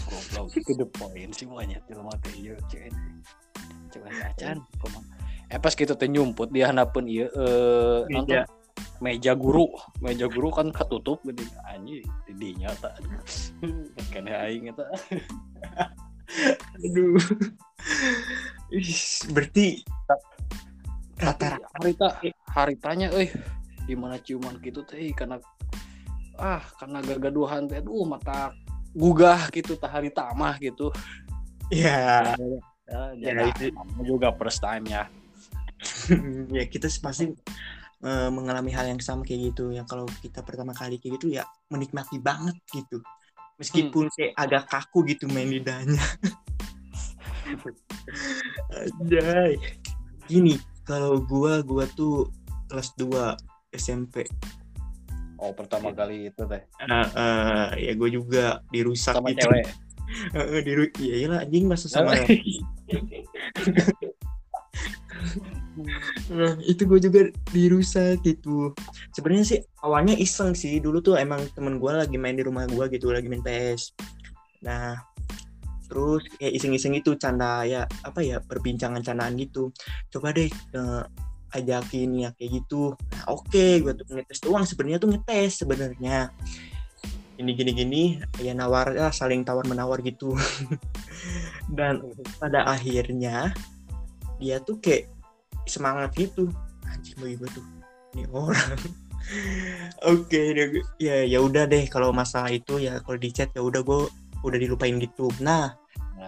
Goblok 0.05 0.53
itu 0.61 0.77
the 0.77 0.85
point 0.85 1.33
sih 1.33 1.49
banyak 1.49 1.81
di 1.89 1.93
rumah 1.97 2.13
teh 2.21 2.33
ieu 2.37 2.53
cen. 2.69 2.93
Coba 3.89 4.13
acan 4.13 4.61
kumaha. 4.77 5.01
Eh 5.49 5.57
pas 5.57 5.73
teh 5.73 6.09
nyumput 6.09 6.53
dia 6.53 6.69
hanapeun 6.69 7.09
ieu 7.09 7.25
eh 7.33 8.05
Meja. 8.13 8.45
meja 9.01 9.31
guru, 9.33 9.65
meja 10.03 10.29
guru 10.29 10.53
kan 10.53 10.69
ketutup 10.69 11.23
gede 11.25 11.49
anjing 11.65 12.05
di 12.29 12.33
dinya 12.37 12.69
tak. 12.77 12.93
Kene 14.13 14.37
aing 14.37 14.69
eta. 14.69 14.85
Aduh. 16.77 17.17
Wis, 18.69 19.25
berarti 19.33 19.81
rata-rata 21.19 21.67
harita 21.75 22.07
haritanya 22.55 23.11
euy 23.11 23.27
di 23.83 23.97
mana 23.97 24.21
ciuman 24.21 24.55
gitu 24.61 24.85
teh 24.85 25.11
karena 25.11 25.41
ah 26.39 26.63
karena 26.77 27.01
gagaduhan 27.03 27.65
teh 27.67 27.81
aduh 27.81 28.05
mata 28.05 28.53
gugah 28.93 29.49
gitu 29.49 29.73
tah 29.75 29.89
harita 29.89 30.29
mah 30.37 30.55
gitu. 30.61 30.93
Ya 31.69 32.33
ya, 32.37 33.13
Ya, 33.13 33.31
jadi 33.33 33.69
itu- 33.69 33.73
juga 34.09 34.33
first 34.37 34.61
time 34.61 34.85
ya. 34.89 35.03
Ya 36.55 36.65
kita 36.65 36.89
pasti 37.01 37.29
eh, 38.05 38.29
mengalami 38.31 38.73
hal 38.73 38.89
yang 38.89 39.01
sama 39.03 39.21
kayak 39.25 39.53
gitu 39.53 39.75
ya 39.75 39.85
kalau 39.85 40.09
kita 40.23 40.41
pertama 40.41 40.73
kali 40.73 40.97
kayak 40.97 41.21
gitu 41.21 41.33
ya 41.33 41.45
menikmati 41.69 42.17
banget 42.21 42.57
gitu. 42.73 43.01
Meskipun 43.59 44.07
kayak 44.13 44.33
agak 44.39 44.63
kaku 44.71 45.03
gitu 45.09 45.27
main 45.27 45.51
lidahnya 45.51 45.99
Anjay. 48.73 49.57
gini 50.29 50.55
kalau 50.85 51.21
gua 51.21 51.61
gua 51.65 51.85
tuh 51.97 52.29
kelas 52.69 52.93
2 52.97 53.37
SMP 53.73 54.25
oh 55.39 55.55
pertama 55.55 55.89
kali 55.95 56.29
itu 56.29 56.43
teh 56.45 56.61
Nah, 56.85 57.05
eh, 57.09 57.89
ya 57.89 57.93
gue 57.95 58.09
juga 58.11 58.61
dirusak 58.69 59.15
sama 59.17 59.31
gitu. 59.33 59.47
cewek 59.47 59.65
Heeh, 60.35 60.59
diru 60.65 60.85
iya 60.97 61.15
iyalah 61.25 61.45
anjing 61.45 61.69
masa 61.69 61.85
sama 61.85 62.17
Nah, 66.29 66.59
itu 66.67 66.83
gue 66.83 66.99
juga 66.99 67.21
dirusak 67.55 68.19
gitu. 68.27 68.75
Sebenarnya 69.15 69.45
sih 69.47 69.59
awalnya 69.79 70.15
iseng 70.19 70.51
sih. 70.51 70.79
Dulu 70.83 70.99
tuh 70.99 71.15
emang 71.15 71.47
temen 71.55 71.79
gue 71.79 71.91
lagi 71.91 72.19
main 72.19 72.35
di 72.35 72.43
rumah 72.43 72.67
gue 72.67 72.85
gitu, 72.91 73.15
lagi 73.15 73.31
main 73.31 73.39
PS. 73.39 73.95
Nah, 74.59 74.99
terus 75.89 76.21
kayak 76.37 76.53
iseng-iseng 76.53 76.93
itu 76.95 77.17
canda 77.17 77.65
ya 77.65 77.89
apa 78.05 78.21
ya 78.21 78.37
perbincangan 78.39 79.01
candaan 79.01 79.33
gitu. 79.35 79.73
Coba 80.13 80.31
deh 80.31 80.47
eh, 80.49 81.03
ajakin 81.57 82.09
ya 82.23 82.29
kayak 82.37 82.63
gitu. 82.63 82.93
Nah, 82.93 83.25
oke, 83.33 83.65
gue 83.81 83.93
tuh 83.97 84.05
ngetes 84.13 84.39
doang. 84.45 84.63
Sebenarnya 84.63 84.99
tuh 85.01 85.09
ngetes 85.17 85.65
sebenarnya. 85.65 86.29
Ini 87.39 87.51
gini 87.55 87.71
gini 87.71 88.03
ya 88.43 88.51
nawar 88.51 88.93
ya 88.93 89.09
saling 89.09 89.41
tawar 89.41 89.65
menawar 89.65 90.05
gitu. 90.05 90.37
Dan 91.77 92.05
pada 92.37 92.69
akhirnya 92.69 93.51
dia 94.39 94.61
tuh 94.63 94.79
kayak 94.79 95.11
semangat 95.67 96.15
gitu 96.15 96.49
anjing 96.89 97.15
bagi 97.21 97.35
gue 97.37 97.49
tuh 97.53 97.65
ini 98.17 98.25
orang 98.33 98.79
oke 100.09 100.41
deh, 100.57 100.67
ya 100.97 101.21
ya 101.27 101.39
udah 101.43 101.69
deh 101.69 101.85
kalau 101.85 102.09
masalah 102.09 102.49
itu 102.49 102.81
ya 102.81 102.97
kalau 103.05 103.19
di 103.21 103.29
chat 103.29 103.53
ya 103.53 103.61
udah 103.61 103.85
gue 103.85 104.09
udah 104.41 104.57
dilupain 104.57 104.95
gitu 104.97 105.29
Nah, 105.43 105.75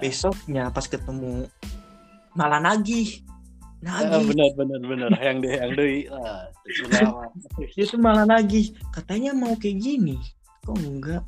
besoknya 0.02 0.74
pas 0.74 0.90
ketemu 0.90 1.46
malah 2.34 2.58
nagih. 2.58 3.22
Ah, 3.86 4.02
nagih 4.06 4.34
benar 4.34 4.50
benar 4.58 4.82
benar. 4.82 5.10
Yang 5.22 5.38
deh 5.46 5.54
yang 5.54 5.72
deui 5.78 6.00
ah 6.10 6.50
dia 7.78 7.86
tuh 7.92 8.00
malah 8.02 8.26
nagih. 8.26 8.74
Katanya 8.90 9.38
mau 9.38 9.54
kayak 9.54 9.78
gini. 9.78 10.18
Kok 10.66 10.78
enggak? 10.82 11.24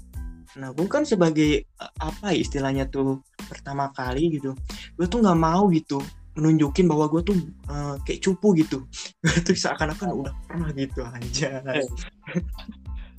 Nah 0.57 0.69
gue 0.73 0.87
kan 0.89 1.05
sebagai 1.05 1.65
eh, 1.65 1.91
apa 2.01 2.33
ya 2.33 2.41
istilahnya 2.41 2.89
tuh 2.89 3.21
pertama 3.49 3.89
kali 3.93 4.37
gitu 4.37 4.53
gue 4.97 5.05
tuh 5.09 5.19
nggak 5.21 5.39
mau 5.39 5.65
gitu 5.73 6.01
menunjukin 6.33 6.89
bahwa 6.89 7.05
gue 7.09 7.21
tuh 7.25 7.35
eh, 7.69 7.95
kayak 8.05 8.19
cupu 8.25 8.57
gitu. 8.57 8.81
Gue 9.21 9.39
tuh 9.45 9.53
seakan-akan 9.53 10.17
udah 10.17 10.33
pernah 10.49 10.69
gitu 10.73 11.05
aja 11.05 11.61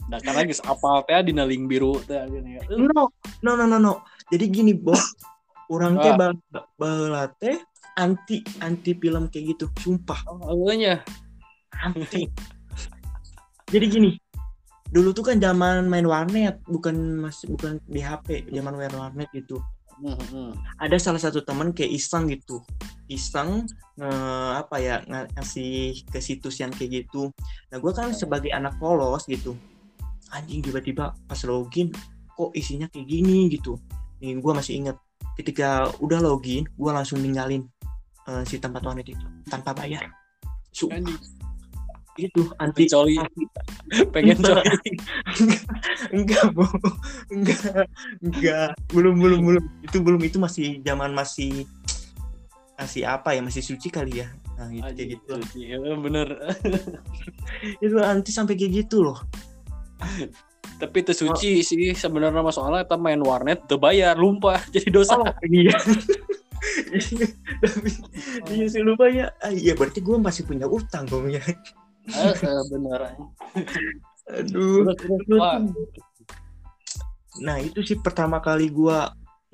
Nah, 0.05 0.21
karena 0.21 0.45
geus 0.45 0.61
apal 0.61 1.01
teh 1.09 1.17
dina 1.25 1.49
link 1.49 1.65
biru 1.65 1.97
teh 2.05 2.29
no 2.69 3.09
no 3.41 3.53
no 3.57 3.65
no 3.65 3.79
no. 3.81 4.05
Jadi 4.29 4.45
gini 4.53 4.73
bos 4.77 5.01
orang 5.69 5.97
teh 5.99 6.11
Ah. 6.11 6.17
bal- 6.19 6.69
bala 6.77 7.25
teh 7.37 7.57
anti 7.95 8.43
anti 8.59 8.93
film 8.95 9.29
kayak 9.29 9.55
gitu 9.55 9.67
sumpah. 9.79 10.19
Oh, 10.27 10.51
eueunya. 10.51 11.01
anti. 11.75 12.27
Jadi 13.73 13.87
gini. 13.89 14.11
Dulu 14.89 15.11
tuh 15.11 15.27
kan 15.27 15.43
zaman 15.43 15.91
main 15.91 16.07
warnet 16.07 16.63
bukan 16.65 16.95
masih 17.19 17.51
bukan 17.51 17.83
di 17.85 17.99
HP 17.99 18.47
zaman 18.49 18.79
main 18.79 18.95
warnet 18.95 19.27
gitu. 19.35 19.59
Hmm, 19.95 20.51
ada 20.79 20.99
salah 20.99 21.19
satu 21.19 21.43
teman 21.43 21.71
kayak 21.71 21.95
iseng 21.95 22.27
gitu. 22.27 22.63
Iseng 23.07 23.67
nge- 23.95 24.55
apa 24.59 24.77
ya 24.79 25.03
ng- 25.05 25.31
ngasih 25.35 26.03
ke 26.07 26.19
situs 26.19 26.59
yang 26.59 26.71
kayak 26.71 27.07
gitu. 27.07 27.31
Nah 27.71 27.79
gue 27.79 27.91
kan 27.91 28.11
sebagai 28.11 28.51
anak 28.51 28.75
polos 28.79 29.27
gitu 29.27 29.55
anjing 30.31 30.63
tiba-tiba 30.63 31.15
pas 31.15 31.41
login 31.47 31.95
kok 32.35 32.51
isinya 32.55 32.91
kayak 32.91 33.07
gini 33.07 33.47
gitu. 33.51 33.79
Nih 34.19 34.35
gue 34.35 34.53
masih 34.53 34.83
inget 34.83 34.99
ketika 35.35 35.91
udah 35.99 36.19
login 36.23 36.65
gue 36.67 36.91
langsung 36.91 37.19
ninggalin 37.21 37.67
eh, 38.31 38.43
si 38.47 38.59
tempat 38.59 38.83
warnet 38.83 39.09
itu 39.11 39.27
tanpa 39.51 39.75
bayar. 39.75 40.07
Sumpah, 40.75 40.99
itu 42.19 42.51
anti 42.63 42.87
coli. 42.87 43.19
pengen 44.15 44.39
coli. 44.47 44.75
enggak 46.15 46.45
bu. 46.55 46.67
Enggak. 47.31 47.87
Enggak. 48.23 48.71
Belum 48.91 49.19
belum 49.19 49.41
belum. 49.43 49.65
Itu 49.83 50.03
belum 50.03 50.21
itu 50.23 50.39
masih 50.39 50.83
zaman 50.83 51.11
masih 51.15 51.67
masih 52.79 53.03
apa 53.07 53.35
ya? 53.35 53.43
Masih 53.43 53.63
suci 53.63 53.91
kali 53.91 54.23
ya? 54.23 54.29
Nah 54.55 54.71
gitu 54.71 54.87
kayak 54.95 55.09
gitu. 55.19 55.33
Iya, 55.59 55.79
bener. 55.99 56.29
itu 57.83 57.97
anti 57.99 58.31
sampai 58.31 58.55
kayak 58.55 58.87
gitu 58.87 59.03
loh 59.03 59.19
tapi 60.75 61.07
itu 61.07 61.13
suci 61.15 61.63
sih 61.63 61.95
sebenarnya 61.95 62.43
masalahnya 62.43 62.83
kita 62.83 62.99
main 62.99 63.23
warnet 63.23 63.63
tuh 63.71 63.79
bayar 63.79 64.19
lumpah 64.19 64.59
jadi 64.75 64.89
dosa 64.91 65.17
Oh, 65.17 65.31
iya. 65.47 65.77
Tapi 67.61 67.89
iya 68.57 68.67
sih 68.69 68.83
lupa 68.83 69.07
ya. 69.13 69.31
Ah, 69.41 69.53
iya 69.53 69.77
berarti 69.77 70.01
gue 70.01 70.17
masih 70.17 70.49
punya 70.49 70.65
utang 70.65 71.05
dong 71.05 71.29
ya. 71.29 71.43
Bener 72.73 73.01
Aduh. 74.33 74.89
Wah, 75.37 75.61
Nah 77.45 77.57
itu 77.61 77.83
sih 77.83 77.99
pertama 78.01 78.41
kali 78.41 78.71
gue 78.71 78.99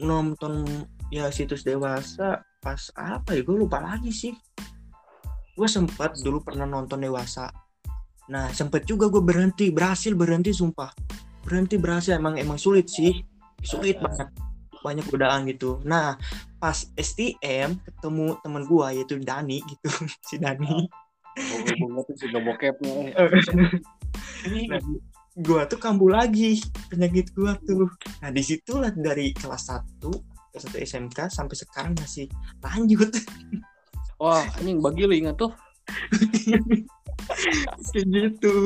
nonton 0.00 0.64
ya 1.10 1.28
situs 1.34 1.66
dewasa 1.66 2.44
pas 2.60 2.92
apa 2.94 3.34
ya 3.34 3.42
gue 3.42 3.56
lupa 3.56 3.82
lagi 3.82 4.14
sih. 4.14 4.34
Gue 5.58 5.66
sempat 5.66 6.14
dulu 6.22 6.40
pernah 6.46 6.64
nonton 6.68 7.02
dewasa. 7.02 7.50
Nah 8.30 8.54
sempet 8.54 8.86
juga 8.86 9.10
gue 9.10 9.22
berhenti 9.22 9.74
berhasil 9.74 10.14
berhenti 10.14 10.54
sumpah 10.54 11.09
berhenti 11.50 11.82
berhasil 11.82 12.14
emang 12.14 12.38
emang 12.38 12.54
sulit 12.54 12.86
sih 12.86 13.26
sulit 13.66 13.98
banget 13.98 14.30
banyak 14.80 15.04
godaan 15.10 15.50
gitu. 15.50 15.82
Nah 15.82 16.14
pas 16.62 16.86
STM 16.94 17.82
ketemu 17.82 18.38
temen 18.40 18.62
gue 18.64 18.86
yaitu 18.94 19.18
Dani 19.18 19.58
gitu 19.66 19.90
si 20.30 20.38
Dani. 20.38 20.86
juga 22.14 22.38
bokepnya 22.38 23.18
Nah, 24.40 24.80
gua 25.36 25.68
tuh 25.68 25.76
kambuh 25.76 26.16
lagi 26.16 26.64
penyakit 26.88 27.36
gua 27.36 27.60
tuh. 27.60 27.92
Nah, 28.24 28.32
di 28.32 28.40
situlah 28.40 28.92
dari 28.92 29.36
kelas 29.36 29.68
1 29.68 30.00
kelas 30.50 30.64
1 30.72 30.80
SMK 30.80 31.18
sampai 31.28 31.56
sekarang 31.56 31.92
masih 32.00 32.26
lanjut. 32.64 33.12
wah 34.20 34.44
anjing 34.60 34.80
bagi 34.80 35.08
lu 35.08 35.16
ingat 35.16 35.36
tuh 35.36 35.52
Kayak 37.92 38.06
gitu. 38.10 38.56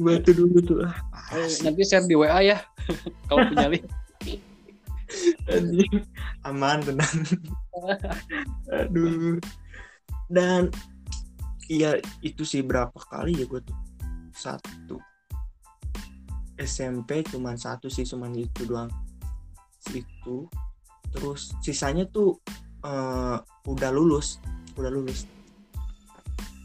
Gua 0.00 0.16
tuh 0.24 0.32
dulu 0.32 0.58
tuh. 0.64 0.78
Ah, 0.80 0.96
Eh, 1.36 1.46
nanti 1.62 1.84
share 1.84 2.08
di 2.08 2.16
WA 2.16 2.40
ya. 2.40 2.58
Kalau 3.28 3.44
punya 3.52 3.68
link. 3.70 3.86
Aman 6.48 6.80
tenang. 6.80 7.16
Aduh. 8.80 9.38
Dan 10.26 10.72
iya 11.68 12.00
itu 12.24 12.42
sih 12.42 12.64
berapa 12.64 12.96
kali 12.96 13.38
ya 13.38 13.44
gua 13.44 13.60
tuh? 13.60 13.76
Satu. 14.32 14.96
SMP 16.56 17.24
cuman 17.24 17.56
satu 17.60 17.92
sih 17.92 18.08
cuman 18.08 18.32
itu 18.34 18.64
doang. 18.64 18.90
Itu 19.92 20.48
terus 21.12 21.52
sisanya 21.60 22.08
tuh 22.08 22.40
eh, 22.82 23.36
udah 23.68 23.90
lulus. 23.92 24.40
Udah 24.80 24.90
lulus. 24.90 25.28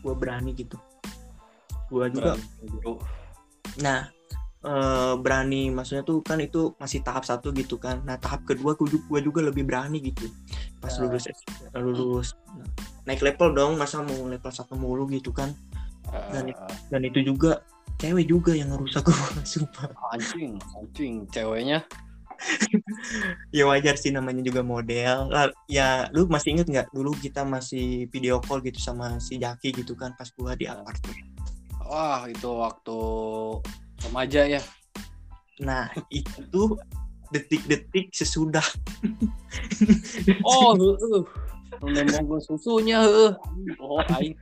Gue 0.01 0.13
berani 0.13 0.53
gitu. 0.53 0.77
Gue 1.89 2.09
juga. 2.13 2.37
Nah 3.77 4.07
eh, 4.65 5.13
berani 5.21 5.69
maksudnya 5.69 6.01
tuh 6.01 6.25
kan 6.25 6.41
itu 6.41 6.73
masih 6.77 7.05
tahap 7.05 7.21
satu 7.21 7.53
gitu 7.53 7.77
kan. 7.77 8.01
Nah 8.01 8.17
tahap 8.17 8.41
kedua 8.43 8.73
gue 8.73 8.89
juga, 8.89 9.05
gua 9.05 9.19
juga 9.21 9.39
lebih 9.45 9.61
berani 9.63 10.01
gitu. 10.01 10.25
Pas 10.81 10.89
Ya. 10.89 11.05
lulus 11.05 11.23
lulus. 11.75 12.27
Nah, 12.49 12.65
naik 13.05 13.21
level 13.21 13.53
dong 13.53 13.77
masa 13.77 14.01
mau 14.01 14.25
level 14.25 14.49
satu 14.49 14.73
mulu 14.73 15.05
gitu 15.07 15.29
kan. 15.29 15.53
Dan- 16.33 16.49
Eh, 16.49 16.75
dan 16.89 17.01
itu 17.01 17.21
juga 17.21 17.61
cewek 18.01 18.25
juga 18.25 18.51
yang 18.57 18.73
ngerusak 18.73 19.05
gue 19.05 19.13
sumpah. 19.45 19.89
Anjing 20.13 20.57
anjing 20.73 21.29
ceweknya. 21.29 21.85
Ya 23.55 23.63
wajar 23.63 23.95
sih 23.95 24.11
namanya 24.11 24.43
juga 24.43 24.59
model. 24.59 25.31
Lah, 25.31 25.47
ya 25.71 26.09
lu 26.11 26.27
masih 26.27 26.57
inget 26.57 26.67
nggak? 26.67 26.87
Dulu 26.91 27.15
kita 27.15 27.47
masih 27.47 28.11
video 28.11 28.43
call 28.43 28.59
gitu 28.59 28.75
sama 28.77 29.17
si 29.23 29.39
Jaki 29.39 29.71
gitu 29.71 29.95
kan 29.95 30.11
pas 30.19 30.27
gua 30.35 30.51
di 30.53 30.67
apartemen 30.67 31.34
wah 31.85 32.25
itu 32.27 32.49
waktu 32.49 32.99
remaja 34.09 34.41
ya. 34.57 34.61
Nah 35.61 35.89
itu 36.09 36.77
detik-detik 37.31 38.11
sesudah. 38.13 38.65
Oh 41.81 41.91
nembong 41.91 42.23
gue 42.25 42.39
susunya 42.39 43.03
oh 43.83 43.99
aing. 44.15 44.37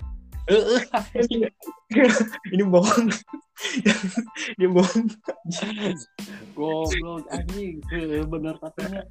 Ini 2.52 2.64
bohong. 2.68 3.10
Dia 4.60 4.68
bohong. 4.70 5.08
Goblok 6.54 7.26
anjing. 7.32 7.80
Bener 8.28 8.56
katanya. 8.60 9.02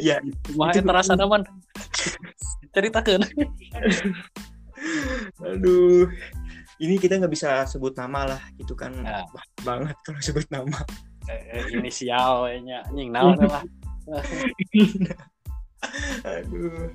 Ya 0.00 0.22
Itu- 0.22 0.86
terasa 0.86 1.12
naman. 1.18 1.44
Ceritakan. 2.74 3.26
aduh 5.42 6.06
ini 6.78 6.94
kita 6.98 7.18
nggak 7.18 7.32
bisa 7.32 7.66
sebut 7.66 7.94
nama 7.98 8.36
lah 8.36 8.42
gitu 8.58 8.74
kan 8.78 8.94
Nah. 8.94 9.26
Banget 9.62 9.96
kalau 10.06 10.20
sebut 10.22 10.46
nama 10.50 10.78
Eh, 11.28 11.76
inisial 11.76 12.48
nya 12.64 12.80
anjing 12.88 13.12
naon 13.12 13.36
lah. 13.44 13.60
Aduh. 16.24 16.88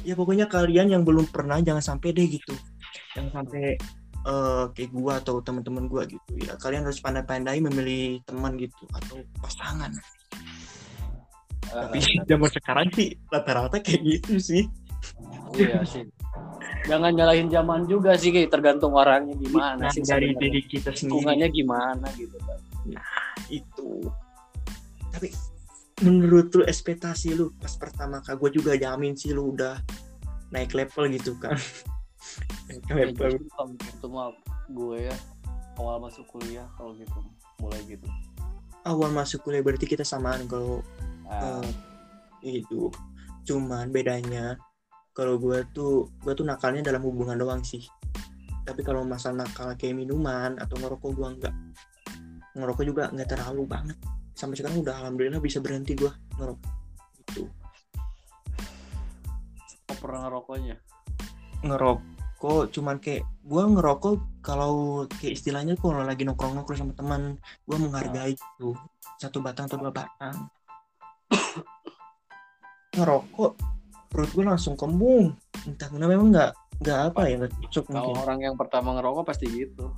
Ya 0.00 0.16
pokoknya 0.16 0.48
kalian 0.48 0.88
yang 0.88 1.04
belum 1.04 1.28
pernah 1.28 1.60
jangan 1.60 1.84
sampai 1.84 2.16
deh 2.16 2.24
gitu. 2.24 2.56
Jangan 3.12 3.44
sampai 3.44 3.76
eh, 4.24 4.64
kayak 4.72 4.90
gua 4.96 5.20
atau 5.20 5.44
teman-teman 5.44 5.92
gua 5.92 6.08
gitu 6.08 6.40
ya. 6.40 6.56
Kalian 6.56 6.88
harus 6.88 7.04
pandai-pandai 7.04 7.60
memilih 7.60 8.24
teman 8.24 8.56
gitu 8.56 8.88
atau 8.96 9.20
pasangan. 9.44 9.92
Tapi 11.68 12.00
zaman 12.32 12.48
sekarang 12.48 12.88
sih 12.96 13.12
rata-rata 13.28 13.76
kayak 13.84 14.00
gitu 14.00 14.40
sih. 14.40 14.64
iya 15.52 15.84
sih. 15.84 16.08
Jangan 16.86 17.10
nyalahin 17.12 17.50
zaman 17.50 17.82
juga 17.84 18.14
sih, 18.14 18.30
kayak 18.30 18.46
tergantung 18.48 18.94
orangnya 18.94 19.34
gimana 19.34 19.86
Nah, 19.86 19.90
sih. 19.90 20.06
dari 20.06 20.30
diri 20.32 20.62
kita 20.62 20.94
sendiri 20.94 21.02
lingkungannya 21.10 21.48
gimana 21.50 22.06
gitu 22.14 22.38
kan. 22.38 22.58
itu. 23.48 23.90
Tapi 25.10 25.28
menurut 25.98 26.52
lu 26.52 26.62
ekspektasi 26.62 27.34
lu 27.34 27.50
pas 27.56 27.74
pertama 27.74 28.20
kali 28.20 28.36
gua 28.36 28.50
juga 28.50 28.72
jamin 28.76 29.16
sih 29.16 29.32
lu 29.32 29.50
udah 29.50 29.80
naik 30.50 30.70
level 30.72 31.10
gitu 31.10 31.34
kan. 31.36 31.58
naik 32.70 32.82
Ya, 32.86 32.94
level. 33.10 33.42
kalau 33.50 33.74
gitu 33.74 34.06
mah 34.06 34.30
gue 34.66 35.10
ya 35.10 35.16
awal 35.76 35.98
masuk 35.98 36.26
kuliah 36.28 36.66
kalau 36.74 36.94
gitu 36.94 37.18
mulai 37.58 37.82
gitu. 37.86 38.06
Awal 38.82 39.10
masuk 39.10 39.42
kuliah 39.42 39.62
berarti 39.62 39.86
kita 39.86 40.06
samaan 40.06 40.46
kalau 40.46 40.82
Nah, 41.26 41.58
Eh, 42.38 42.62
itu 42.62 42.86
cuman 43.42 43.90
bedanya 43.90 44.54
kalau 45.16 45.40
gue 45.40 45.64
tuh 45.72 46.12
gue 46.20 46.32
tuh 46.36 46.44
nakalnya 46.44 46.92
dalam 46.92 47.00
hubungan 47.00 47.40
doang 47.40 47.64
sih. 47.64 47.88
Tapi 48.68 48.84
kalau 48.84 49.00
masalah 49.08 49.48
nakal 49.48 49.72
kayak 49.72 49.96
minuman 49.96 50.60
atau 50.60 50.76
ngerokok 50.76 51.10
gue 51.16 51.28
enggak 51.40 51.54
ngerokok 52.52 52.84
juga 52.84 53.08
nggak 53.08 53.28
terlalu 53.32 53.64
banget. 53.64 53.96
Sampai 54.36 54.60
sekarang 54.60 54.84
udah 54.84 54.94
alhamdulillah 55.00 55.40
bisa 55.40 55.64
berhenti 55.64 55.96
gue 55.96 56.12
ngerokok. 56.36 56.72
Itu 57.24 57.42
kok 59.88 59.96
pernah 59.96 60.28
ngerokoknya? 60.28 60.76
ngerokok 61.64 62.68
cuman 62.68 63.00
kayak 63.00 63.24
gue 63.42 63.62
ngerokok 63.64 64.44
kalau 64.44 65.02
kayak 65.08 65.40
istilahnya 65.40 65.74
kalau 65.80 66.04
lagi 66.04 66.28
nongkrong 66.28 66.52
nongkrong 66.52 66.78
sama 66.78 66.92
teman 66.92 67.40
gue 67.64 67.76
menghargai 67.80 68.36
itu 68.36 68.76
satu 69.16 69.40
batang 69.40 69.64
atau 69.66 69.80
dua 69.80 69.92
batang. 69.96 70.36
Ngerokok 72.96 73.75
perut 74.08 74.30
gue 74.32 74.44
langsung 74.44 74.74
kembung 74.78 75.34
entah 75.66 75.88
kenapa 75.90 76.10
memang 76.14 76.28
nggak 76.32 76.52
nggak 76.82 76.98
apa 77.12 77.20
ya 77.26 77.34
nggak 77.40 77.52
cocok 77.68 77.84
mungkin 77.92 78.16
orang 78.20 78.40
yang 78.44 78.56
pertama 78.56 78.96
ngerokok 79.00 79.24
pasti 79.24 79.46
gitu. 79.48 79.92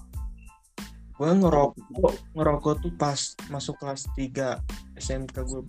gue 1.18 1.30
ngerokok 1.34 2.14
ngerokok 2.38 2.74
tuh 2.78 2.92
pas 2.94 3.18
masuk 3.50 3.74
kelas 3.82 4.06
3 4.14 4.62
SMK 5.02 5.36
gue 5.42 5.62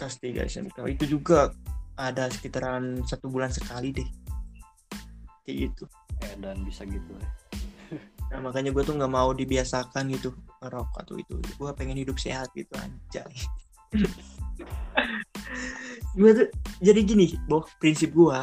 kelas 0.00 0.16
3 0.24 0.48
SMK 0.48 0.76
itu 0.88 1.04
juga 1.04 1.52
ada 2.00 2.32
sekitaran 2.32 3.04
satu 3.04 3.28
bulan 3.28 3.52
sekali 3.52 3.92
deh 3.92 4.08
kayak 5.44 5.68
gitu 5.68 5.84
Eh, 6.26 6.34
dan 6.42 6.56
bisa 6.66 6.82
gitu 6.86 7.12
ya. 7.14 7.28
Nah, 8.28 8.44
makanya 8.44 8.76
gue 8.76 8.84
tuh 8.84 8.92
nggak 8.92 9.08
mau 9.08 9.32
dibiasakan 9.32 10.12
gitu 10.12 10.36
ngerokok 10.60 11.00
tuh 11.08 11.16
itu. 11.16 11.40
Gue 11.56 11.72
pengen 11.72 11.96
hidup 11.96 12.20
sehat 12.20 12.52
gitu 12.52 12.68
anjay. 12.76 13.24
gue 16.18 16.30
tuh 16.34 16.46
jadi 16.82 17.00
gini, 17.04 17.36
boh 17.46 17.64
prinsip 17.78 18.10
gue 18.14 18.38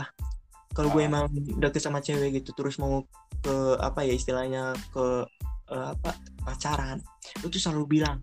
kalau 0.76 0.92
gue 0.92 1.04
Ah. 1.04 1.10
emang 1.10 1.26
deket 1.32 1.80
sama 1.80 2.04
cewek 2.04 2.44
gitu 2.44 2.52
terus 2.52 2.76
mau 2.78 3.04
ke 3.40 3.56
apa 3.80 4.04
ya 4.04 4.12
istilahnya 4.12 4.76
ke 4.92 5.24
eh, 5.72 5.88
apa 5.96 6.12
pacaran, 6.44 7.00
gue 7.42 7.50
tuh 7.50 7.62
selalu 7.62 8.00
bilang 8.00 8.20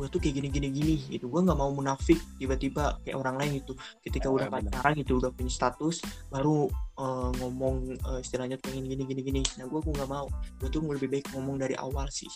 gue 0.00 0.08
tuh 0.08 0.16
kayak 0.16 0.40
gini 0.40 0.48
gini 0.48 0.68
gini 0.72 0.96
gitu. 1.12 1.28
Gue 1.28 1.44
nggak 1.44 1.60
mau 1.60 1.68
munafik 1.76 2.16
tiba-tiba 2.40 2.96
kayak 3.04 3.20
orang 3.20 3.36
lain 3.36 3.60
gitu. 3.60 3.76
Ketika 4.00 4.32
Ya, 4.32 4.34
udah 4.34 4.48
pacaran 4.48 4.92
gitu 4.96 5.20
udah 5.20 5.28
punya 5.28 5.52
status 5.52 6.00
baru 6.32 6.72
eh, 6.96 7.30
ngomong 7.36 7.76
eh, 8.00 8.18
istilahnya 8.24 8.56
pengen 8.56 8.88
gini 8.88 9.04
gini 9.04 9.20
gini. 9.20 9.42
Nah 9.60 9.68
gue 9.68 9.80
gue 9.84 9.92
nggak 9.92 10.08
mau. 10.08 10.24
Gue 10.56 10.68
tuh 10.72 10.80
lebih 10.80 11.12
baik 11.12 11.28
ngomong 11.36 11.60
dari 11.60 11.76
awal 11.76 12.08
sih. 12.08 12.32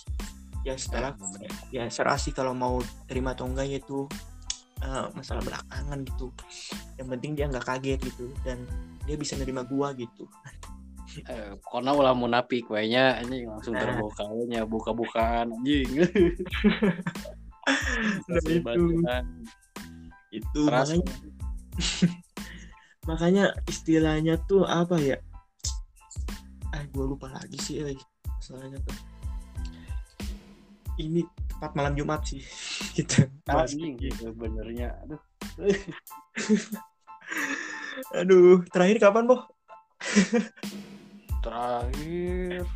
Ya 0.65 0.77
setelah 0.77 1.17
ya 1.73 1.89
serah 1.89 2.21
sih 2.21 2.37
kalau 2.37 2.53
mau 2.53 2.85
terima 3.09 3.33
atau 3.33 3.49
enggak 3.49 3.65
ya 3.69 3.79
itu 3.81 4.05
eh, 4.83 5.07
masalah 5.15 5.43
belakangan 5.45 5.99
gitu. 6.03 6.29
Yang 6.99 7.09
penting 7.19 7.33
dia 7.39 7.47
nggak 7.51 7.67
kaget 7.67 8.01
gitu 8.03 8.27
dan 8.43 8.59
dia 9.05 9.15
bisa 9.15 9.39
nerima 9.39 9.63
gua 9.63 9.95
gitu. 9.95 10.27
Eh, 11.15 11.55
pokoknya 11.63 11.95
ulah 11.95 12.15
munafik 12.17 12.67
kayaknya 12.67 13.23
anjing 13.23 13.47
langsung 13.47 13.79
Nah. 13.79 13.87
terbukanya 13.87 14.67
buka-bukaan 14.67 15.55
anjing. 15.55 15.91
Nah, 18.29 18.45
itu. 18.45 19.01
itu 20.37 20.61
makanya 20.69 21.01
makanya 23.09 23.45
istilahnya 23.65 24.37
tuh 24.45 24.69
apa 24.69 25.01
ya? 25.01 25.17
Ah 26.77 26.85
gue 26.93 27.05
lupa 27.09 27.33
lagi 27.33 27.57
sih 27.57 27.81
eh. 27.81 27.97
masalahnya 28.29 28.77
tuh. 28.85 28.99
Ini 31.01 31.25
tepat 31.65 31.81
malam 31.81 31.97
Jumat 31.97 32.21
sih. 32.29 32.45
Gitu. 33.01 33.25
Anjing 33.49 33.97
gitu 33.97 34.37
benernya 34.37 34.93
aduh. 35.01 35.17
Aduh 38.21 38.61
terakhir 38.69 39.01
kapan 39.01 39.25
boh? 39.25 39.49
Terakhir. 41.45 42.69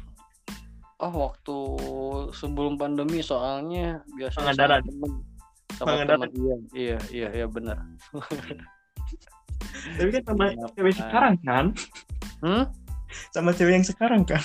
Oh 1.05 1.13
waktu 1.13 1.59
sebelum 2.33 2.81
pandemi 2.81 3.21
soalnya 3.21 4.01
biasa 4.17 4.41
Pangandaran. 4.41 4.81
sama 4.81 4.89
temen. 4.89 5.13
Sama 5.77 5.89
Pangandaran. 5.93 6.29
temen 6.33 6.61
iya. 6.73 6.97
Iya 7.13 7.29
iya 7.45 7.47
benar. 7.47 7.77
Tapi 10.01 10.09
kan 10.17 10.23
sama 10.25 10.45
Kenapa? 10.49 10.73
cewek 10.81 10.95
sekarang 10.97 11.35
kan? 11.45 11.65
Hmm? 12.41 12.65
Sama 13.37 13.53
cewek 13.53 13.77
yang 13.77 13.85
sekarang 13.85 14.25
kan 14.25 14.41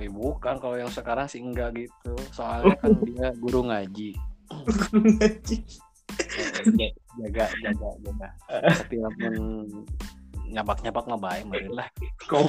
Eh, 0.00 0.08
bukan 0.08 0.56
kalau 0.56 0.76
yang 0.80 0.88
sekarang 0.88 1.28
sih 1.28 1.42
enggak 1.44 1.76
gitu. 1.76 2.14
Soalnya 2.32 2.76
kan 2.80 2.96
dia 3.08 3.32
guru 3.36 3.68
ngaji. 3.68 4.16
Eh, 6.80 6.92
jaga 7.20 7.46
jaga 7.60 7.88
jaga 8.04 8.28
tapi 8.52 9.00
lamun 9.00 9.64
nyabak 10.52 10.84
nyabak 10.84 11.04
nggak 11.08 11.22
baik 11.24 11.44
mungkin 11.48 11.72
lah 11.72 11.88
kau 12.28 12.44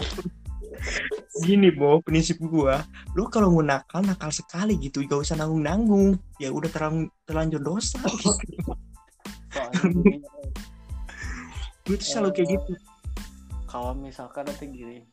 gini 1.43 1.71
bo 1.71 1.99
prinsip 2.03 2.39
gua. 2.43 2.83
Lu 3.15 3.27
kalau 3.27 3.51
mau 3.51 3.63
nakal 3.63 4.03
nakal 4.03 4.31
sekali 4.31 4.79
gitu. 4.79 5.03
Gak 5.05 5.23
usah 5.23 5.35
nanggung 5.39 5.63
nanggung 5.63 6.09
ya 6.39 6.49
udah 6.51 6.69
terang, 6.71 7.07
terlanjur 7.27 7.61
dosa. 7.61 7.99
Gini, 9.53 10.17
gue 11.85 11.93
tuh 11.93 12.07
selalu 12.09 12.29
kayak 12.33 12.49
gitu. 12.57 12.73
kalau 13.69 13.93
misalkan 13.93 14.49
nanti 14.49 14.65
gini 14.65 15.05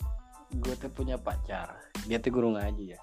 gue 0.52 0.74
tuh 0.74 0.90
punya 0.90 1.14
pacar. 1.14 1.78
Dia 2.04 2.18
tuh 2.18 2.30
guru 2.30 2.54
ngaji 2.54 2.94
ya. 2.94 3.00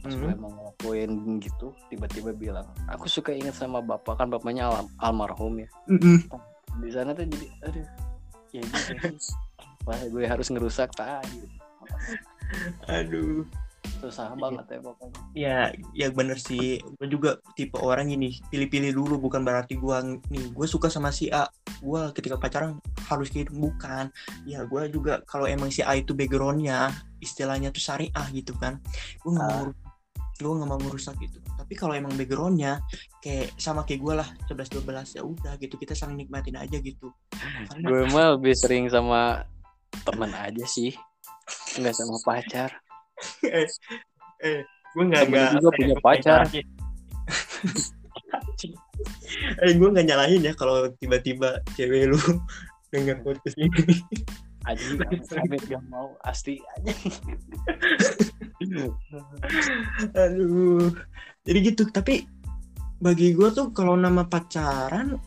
Pas 0.00 0.12
gue 0.12 0.20
Hmm. 0.20 0.36
emang 0.36 0.52
ngelakuin 0.52 1.10
gitu 1.40 1.72
tiba-tiba 1.88 2.36
bilang 2.36 2.68
aku 2.92 3.08
suka 3.08 3.32
ingat 3.32 3.56
sama 3.56 3.80
bapak 3.80 4.20
kan 4.20 4.28
bapaknya 4.28 4.68
alam, 4.68 4.84
almarhum 5.00 5.64
ya. 5.64 5.68
Mm-mm. 5.88 6.28
di 6.76 6.90
sana 6.92 7.16
tuh 7.16 7.24
jadi 7.24 7.48
aduh 7.64 7.86
ya 8.52 8.60
gitu 8.60 8.92
wah 9.88 9.96
gue 9.96 10.24
harus 10.28 10.52
ngerusak 10.52 10.92
tadi 10.92 11.48
aduh 12.84 13.48
susah 14.04 14.36
banget 14.36 14.66
ya 14.68 14.78
pokoknya. 14.80 15.20
Ya 15.32 15.58
ya 15.92 16.08
bener 16.10 16.36
sih. 16.36 16.76
Gue 16.96 17.08
juga 17.08 17.30
tipe 17.54 17.76
orang 17.76 18.08
ini 18.08 18.36
pilih-pilih 18.48 18.92
dulu 18.92 19.16
bukan 19.18 19.40
berarti 19.40 19.74
gua 19.74 20.04
nih 20.04 20.52
gue 20.52 20.66
suka 20.66 20.86
sama 20.86 21.08
si 21.08 21.28
A. 21.28 21.48
Gua 21.80 22.12
ketika 22.12 22.36
pacaran 22.36 22.76
harus 23.08 23.28
gitu. 23.28 23.48
Bukan. 23.50 24.12
Ya 24.44 24.62
gua 24.64 24.86
juga 24.86 25.24
kalau 25.24 25.44
emang 25.44 25.68
si 25.68 25.80
A 25.80 25.94
itu 25.94 26.12
backgroundnya 26.12 26.92
istilahnya 27.18 27.72
tuh 27.72 27.80
syariah 27.80 28.26
gitu 28.36 28.52
kan 28.54 28.76
gue 29.24 29.32
nggak 29.32 29.40
mau 29.40 29.48
Ah. 29.48 29.60
ngurus- 29.64 29.80
gue 30.34 30.52
nggak 30.52 30.68
mau 30.68 30.76
ngerusak 30.76 31.16
gitu 31.16 31.38
tapi 31.56 31.72
kalau 31.72 31.96
emang 31.96 32.12
backgroundnya 32.12 32.84
kayak 33.24 33.48
sama 33.56 33.80
kayak 33.88 34.04
gue 34.04 34.14
lah 34.20 34.28
11 34.44 34.68
12 34.68 35.16
ya 35.16 35.22
udah 35.24 35.56
gitu 35.56 35.80
kita 35.80 35.96
saling 35.96 36.20
nikmatin 36.20 36.60
aja 36.60 36.76
gitu. 36.76 37.08
Karena- 37.32 37.80
gue 37.88 38.00
mah 38.12 38.36
lebih 38.36 38.52
sering 38.52 38.92
sama 38.92 39.40
teman 40.04 40.36
aja 40.36 40.64
sih. 40.68 40.92
Nggak 41.80 41.96
sama 41.96 42.20
pacar 42.20 42.76
eh 43.46 43.66
eh 44.44 44.60
gue 44.94 45.04
nggak 45.10 45.22
nggak 45.26 45.48
juga 45.58 45.68
apa 45.68 45.78
punya 45.78 45.96
ya, 45.96 46.02
pacar. 46.02 46.40
eh 49.64 49.72
gue 49.74 49.88
nggak 49.90 50.06
nyalahin 50.06 50.46
ya 50.46 50.52
kalau 50.54 50.86
tiba-tiba 51.02 51.58
cewek 51.74 52.14
lu 52.14 52.18
dengar 52.94 53.18
podcast 53.26 53.58
ini. 53.58 53.70
Aja 54.64 54.96
amit 55.44 55.60
gak 55.68 55.84
mau 55.92 56.16
asli 56.24 56.56
aja 56.56 56.92
aduh. 60.16 60.88
Jadi 61.44 61.58
gitu 61.68 61.84
tapi 61.92 62.24
bagi 63.04 63.36
gue 63.36 63.50
tuh 63.52 63.76
kalau 63.76 63.92
nama 63.98 64.24
pacaran 64.24 65.20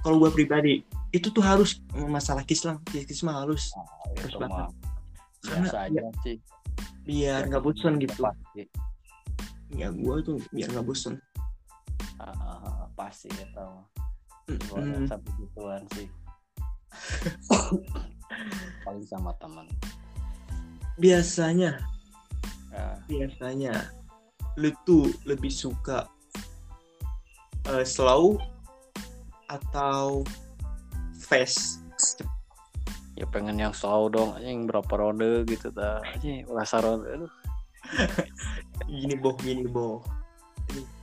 kalau 0.00 0.16
gue 0.24 0.30
pribadi 0.32 0.80
itu 1.12 1.28
tuh 1.28 1.44
harus 1.44 1.84
masalah 1.92 2.46
kislang 2.48 2.80
kis 2.88 3.20
mah 3.20 3.44
harus. 3.44 3.76
Itu 4.16 4.40
banget. 4.40 4.56
mah 4.56 4.68
Karena 5.44 5.68
biasa 5.68 5.78
aja 5.84 6.00
sih 6.24 6.36
biar 7.04 7.48
nggak 7.48 7.62
bosan 7.64 7.98
gitu. 8.02 8.20
Pasti. 8.22 8.62
Ya 9.74 9.92
gue 9.92 10.16
tuh 10.24 10.38
biar 10.52 10.68
nggak 10.72 10.86
bosan 10.86 11.20
Ah, 12.18 12.34
ah, 12.34 12.82
pasti 12.98 13.30
gitu. 13.30 13.68
Mm, 14.48 15.06
sampai 15.06 15.32
gituan 15.38 15.82
sih. 15.94 16.08
Paling 18.84 19.06
sama 19.06 19.30
teman 19.38 19.68
biasanya. 20.98 21.78
Ya, 22.74 22.86
biasanya. 23.06 23.72
Lu 24.58 24.74
tuh 24.82 25.08
lebih 25.24 25.54
suka 25.54 26.10
eh, 27.70 27.86
slow 27.86 28.36
atau 29.48 30.26
fast 31.16 31.80
ya 33.18 33.26
pengen 33.26 33.58
yang 33.58 33.74
slow 33.74 34.06
dong 34.06 34.38
yang 34.38 34.70
berapa 34.70 34.88
ronde 34.94 35.42
gitu 35.50 35.74
dah. 35.74 35.98
Aja 36.06 36.46
rasa 36.46 36.78
ronde 36.78 37.06
aduh. 37.10 37.32
Gini 38.88 39.14
boh 39.18 39.34
gini 39.36 39.66
boh 39.66 40.00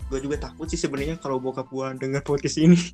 gue 0.06 0.22
juga 0.22 0.38
takut 0.38 0.70
sih 0.70 0.78
sebenarnya 0.78 1.18
kalau 1.18 1.42
bokap 1.42 1.66
gue 1.74 1.86
denger 1.98 2.22
podcast 2.22 2.62
ini. 2.62 2.78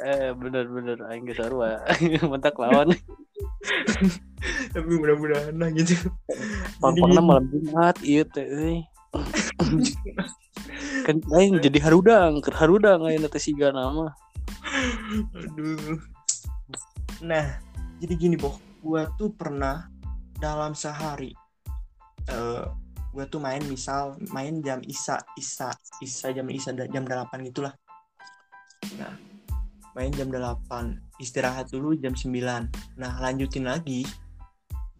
Eh 0.00 0.32
bener-bener 0.32 0.96
aing 1.12 1.28
geus 1.28 1.36
sarua 1.36 1.84
mentak 2.32 2.56
lawan. 2.56 2.88
Tapi 4.72 4.92
mudah-mudahan 4.96 5.52
lah 5.60 5.68
gitu. 5.76 5.92
Pangpangna 6.80 7.20
malam 7.20 7.44
Jumat 7.52 8.00
ieu 8.00 8.24
teh 8.24 8.48
euy 8.48 8.78
kan 11.04 11.16
aing 11.36 11.58
jadi 11.58 11.78
harudang 11.82 12.38
keur 12.40 12.54
harudang 12.56 13.02
ayeuna 13.04 13.28
teh 13.28 13.42
siga 13.42 13.74
nama 13.74 14.14
aduh. 15.36 15.98
Nah 17.20 17.60
jadi 18.00 18.14
gini 18.16 18.36
boh 18.40 18.56
gue 18.80 19.02
tuh 19.20 19.30
pernah 19.36 19.86
dalam 20.40 20.72
sehari 20.72 21.36
eh 22.26 22.64
gue 23.10 23.24
tuh 23.26 23.42
main 23.42 23.60
misal 23.66 24.14
main 24.30 24.62
jam 24.62 24.78
isa 24.86 25.18
isa 25.34 25.74
isa 25.98 26.30
jam 26.30 26.46
isa 26.46 26.70
jam 26.70 27.02
8 27.02 27.26
gitulah. 27.50 27.74
Nah 28.96 29.14
main 29.98 30.14
jam 30.14 30.30
8 30.30 31.18
istirahat 31.18 31.74
dulu 31.74 31.98
jam 31.98 32.14
9 32.14 32.30
nah 32.94 33.12
lanjutin 33.18 33.66
lagi 33.66 34.06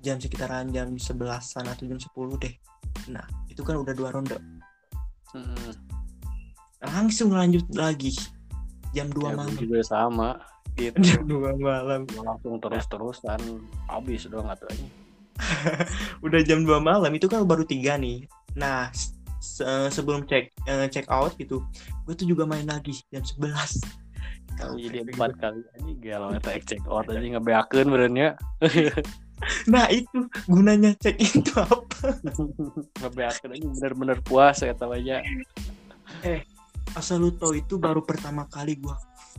jam 0.02 0.18
sekitaran 0.18 0.74
jam 0.74 0.90
11an 0.90 1.70
atau 1.70 1.84
jam 1.86 1.98
10 2.02 2.42
deh. 2.42 2.54
Nah 3.14 3.22
itu 3.46 3.62
kan 3.62 3.78
udah 3.78 3.94
dua 3.94 4.10
ronde. 4.10 4.34
Hmm, 5.30 5.70
langsung 6.82 7.30
lanjut 7.30 7.62
lagi 7.78 8.10
jam 8.90 9.06
2 9.06 9.22
ya, 9.22 9.38
malam. 9.38 9.54
juga 9.54 9.86
sama 9.86 10.34
gitu. 10.76 10.98
Jam 11.00 11.24
2 11.26 11.56
malam. 11.58 12.06
Langsung 12.06 12.58
terus-terusan. 12.60 13.40
Habis 13.88 14.26
dong 14.30 14.46
atau 14.46 14.68
ini 14.74 14.88
udah 16.26 16.40
jam 16.44 16.68
2 16.68 16.68
malam 16.84 17.08
itu 17.16 17.24
kan 17.24 17.42
baru 17.48 17.64
tiga 17.64 17.96
nih. 17.96 18.28
Nah 18.60 18.92
se- 19.40 19.88
sebelum 19.88 20.28
check 20.28 20.52
eh, 20.68 20.86
check 20.92 21.08
out 21.08 21.32
gitu 21.40 21.64
gue 22.04 22.14
tuh 22.14 22.28
juga 22.28 22.44
main 22.44 22.68
lagi 22.68 22.92
jam 23.08 23.24
11 23.24 23.80
kalau 24.60 24.76
jadi 24.76 25.00
empat 25.08 25.40
kali 25.40 25.64
aja 25.64 25.92
galau 26.04 26.30
eta 26.36 26.52
check 26.60 26.84
out 26.84 27.08
aja 27.08 27.18
ngebeakeun 27.18 27.88
berenya 27.88 28.36
nah 29.72 29.88
itu 29.88 30.28
gunanya 30.44 30.92
check 31.00 31.16
itu 31.16 31.48
apa? 31.56 32.12
Ngebeakeun 33.00 33.56
aja 33.56 33.66
bener-bener 33.72 34.18
puas 34.20 34.60
eta 34.60 34.84
aja. 34.84 35.24
Asal 36.92 37.24
lu 37.24 37.32
tau 37.32 37.56
itu 37.56 37.80
baru 37.80 38.04
pertama 38.04 38.44
kali 38.52 38.76
gue 38.76 38.92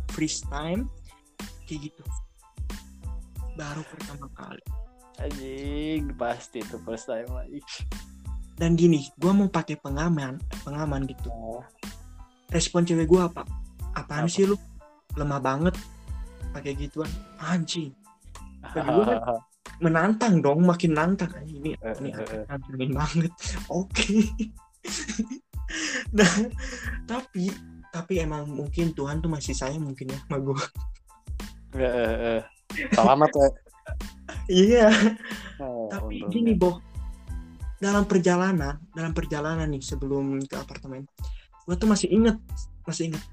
freestyle 0.09 0.89
kayak 1.71 1.87
gitu. 1.87 2.03
Baru 3.55 3.79
pertama 3.87 4.27
kali. 4.35 4.63
Anjing 5.23 6.11
pasti 6.19 6.59
itu 6.59 6.75
first 6.83 7.07
time 7.07 7.31
lagi. 7.31 7.63
Dan 8.59 8.75
gini 8.75 9.07
gue 9.15 9.31
mau 9.31 9.47
pakai 9.47 9.79
pengaman 9.79 10.35
pengaman 10.67 11.07
gitu. 11.07 11.31
Oh, 11.31 11.63
respon 12.51 12.83
cewek 12.83 13.07
gue 13.07 13.21
apa? 13.23 13.47
Apaan 13.95 14.27
Apa? 14.27 14.33
sih 14.35 14.43
lu? 14.43 14.59
Lemah 15.15 15.39
banget. 15.39 15.79
Pakai 16.51 16.75
gituan. 16.75 17.07
Anjing. 17.39 17.95
Bagi 18.59 18.99
kan 19.07 19.19
menantang 19.83 20.43
dong 20.43 20.67
makin 20.67 20.91
nantang. 20.91 21.31
Anjing, 21.31 21.63
ini 21.63 21.71
Eh, 21.79 21.95
ini 22.03 22.11
eh, 22.11 22.19
eh. 22.19 22.43
nantangin 22.51 22.91
banget. 22.91 23.31
Oke. 23.71 24.27
Nah 26.11 26.51
tapi 27.07 27.47
tapi 27.95 28.19
emang 28.19 28.43
mungkin 28.43 28.91
Tuhan 28.91 29.23
tuh 29.23 29.31
masih 29.31 29.55
sayang 29.55 29.87
mungkin 29.87 30.11
ya 30.11 30.19
sama 30.27 30.43
gue 30.43 30.59
Selamat 32.91 33.31
ya. 33.31 33.47
Iya. 34.51 34.87
Oh, 35.61 35.87
tapi 35.91 36.23
untungnya. 36.23 36.33
gini 36.33 36.53
boh 36.57 36.81
dalam 37.81 38.05
perjalanan 38.05 38.77
dalam 38.93 39.09
perjalanan 39.11 39.65
nih 39.65 39.81
sebelum 39.81 40.37
ke 40.45 40.53
apartemen 40.53 41.01
gue 41.65 41.75
tuh 41.77 41.89
masih 41.89 42.09
inget 42.13 42.37
masih 42.85 43.13
inget. 43.13 43.23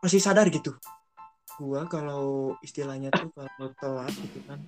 Masih 0.00 0.20
sadar 0.20 0.46
gitu. 0.52 0.76
Gue 1.58 1.80
kalau 1.88 2.54
istilahnya 2.60 3.10
tuh 3.14 3.30
kalau 3.34 3.70
telat 3.78 4.12
gitu 4.14 4.38
kan 4.46 4.60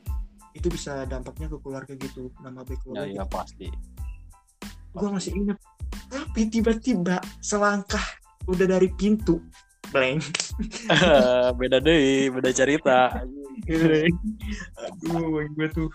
itu 0.57 0.73
bisa 0.73 1.05
dampaknya 1.05 1.53
ke 1.53 1.57
keluarga 1.61 1.93
gitu 1.93 2.33
nama 2.41 2.65
baik 2.65 2.81
ya 2.81 2.83
keluarga. 2.83 3.13
ya 3.13 3.25
pasti. 3.29 3.69
Gue 4.97 5.09
masih 5.13 5.33
inget. 5.37 5.59
Tapi 6.09 6.41
tiba-tiba 6.49 7.21
selangkah 7.43 8.03
udah 8.47 8.67
dari 8.67 8.89
pintu 8.95 9.43
blank. 9.93 10.23
Beda 11.59 11.79
deh 11.83 12.31
beda 12.33 12.51
cerita. 12.53 13.23
Aduh 13.67 15.45
gue 15.53 15.69
tuh. 15.73 15.91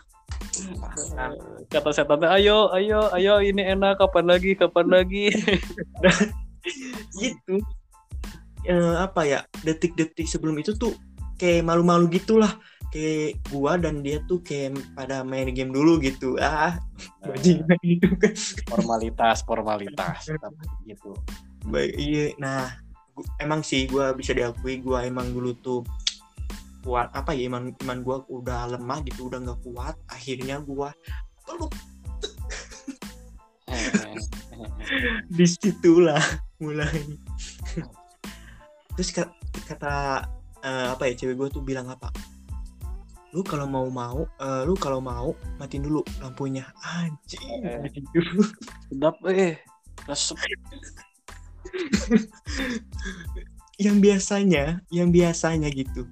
Kata 1.71 1.89
setannya 1.91 2.27
ayo 2.39 2.71
ayo 2.75 3.11
ayo 3.15 3.33
ini 3.43 3.63
enak 3.63 3.99
kapan 3.99 4.25
lagi 4.27 4.51
kapan 4.55 4.87
lagi? 4.91 5.31
Gitu. 7.21 7.57
Eh, 8.69 8.95
apa 9.01 9.25
ya 9.25 9.41
detik-detik 9.65 10.29
sebelum 10.29 10.61
itu 10.61 10.77
tuh 10.77 10.93
kayak 11.41 11.65
malu-malu 11.65 12.11
gitulah. 12.13 12.53
Kayak 12.91 13.39
gua 13.47 13.79
dan 13.79 14.03
dia 14.03 14.19
tuh 14.27 14.43
kayak 14.43 14.75
pada 14.93 15.23
main 15.23 15.47
game 15.55 15.71
dulu 15.71 15.97
gitu. 16.03 16.35
Ah 16.37 16.75
bajingan 17.23 17.79
itu 17.87 18.11
kan. 18.19 18.35
formalitas 18.67 19.41
formalitas 19.47 20.27
tapi 20.27 20.65
gitu. 20.85 21.15
Baik, 21.71 21.93
iya. 21.95 22.35
Nah 22.35 22.67
emang 23.39 23.61
sih 23.61 23.87
gua 23.87 24.15
bisa 24.15 24.31
diakui 24.35 24.79
gua 24.81 25.03
emang 25.05 25.31
dulu 25.33 25.51
tuh 25.59 25.81
kuat 26.81 27.13
apa 27.13 27.31
ya 27.37 27.45
iman 27.51 27.69
iman 27.85 27.99
gua 28.01 28.25
udah 28.25 28.73
lemah 28.73 29.05
gitu 29.05 29.29
udah 29.29 29.39
nggak 29.43 29.61
kuat 29.61 29.95
akhirnya 30.09 30.59
gua 30.65 30.89
peluk 31.45 31.73
di 35.37 35.45
situlah 35.47 36.21
mulai. 36.61 37.01
Terus 38.95 39.09
ka- 39.15 39.33
kata 39.65 40.27
eh, 40.61 40.87
apa 40.91 41.07
ya 41.09 41.13
cewek 41.15 41.35
gue 41.39 41.49
tuh 41.49 41.63
bilang 41.63 41.87
apa? 41.89 42.11
Lu 43.31 43.41
kalau 43.47 43.65
mau 43.65 43.87
mau 43.87 44.27
eh, 44.27 44.61
lu 44.67 44.75
kalau 44.75 44.99
mau 44.99 45.31
matiin 45.57 45.87
dulu 45.87 46.03
lampunya. 46.19 46.67
Anjing 46.83 47.63
Eh. 47.63 47.87
sedap 48.91 49.15
eh 49.31 49.57
resep 50.05 50.37
yang 53.85 53.97
biasanya 53.97 54.79
yang 54.93 55.09
biasanya 55.09 55.69
gitu. 55.73 56.05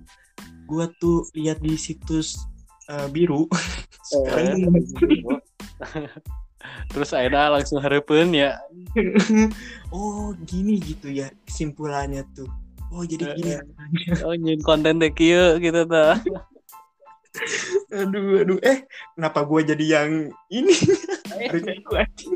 Gua 0.65 0.89
tuh 0.97 1.29
lihat 1.37 1.61
di 1.61 1.77
situs 1.77 2.41
eh, 2.89 3.07
biru. 3.09 3.45
Sekarang 4.09 4.65
terus 6.91 7.15
Aida 7.15 7.47
langsung 7.47 7.79
harapan 7.79 8.35
ya. 8.35 8.51
Oh 9.95 10.35
gini 10.43 10.75
gitu 10.81 11.07
ya 11.07 11.31
kesimpulannya 11.47 12.25
tuh. 12.35 12.49
Oh 12.89 13.05
jadi 13.05 13.37
gini. 13.37 13.53
oh 14.25 14.33
nyin 14.33 14.59
konten 14.65 14.97
deh 14.97 15.13
kieu 15.13 15.61
gitu 15.61 15.85
ta. 15.85 16.17
Aduh 17.93 18.43
aduh. 18.43 18.59
Eh 18.65 18.83
kenapa 19.13 19.45
gua 19.45 19.61
jadi 19.61 20.01
yang 20.01 20.33
ini? 20.49 20.73
Harusnya 21.47 21.77
anjing 21.95 22.33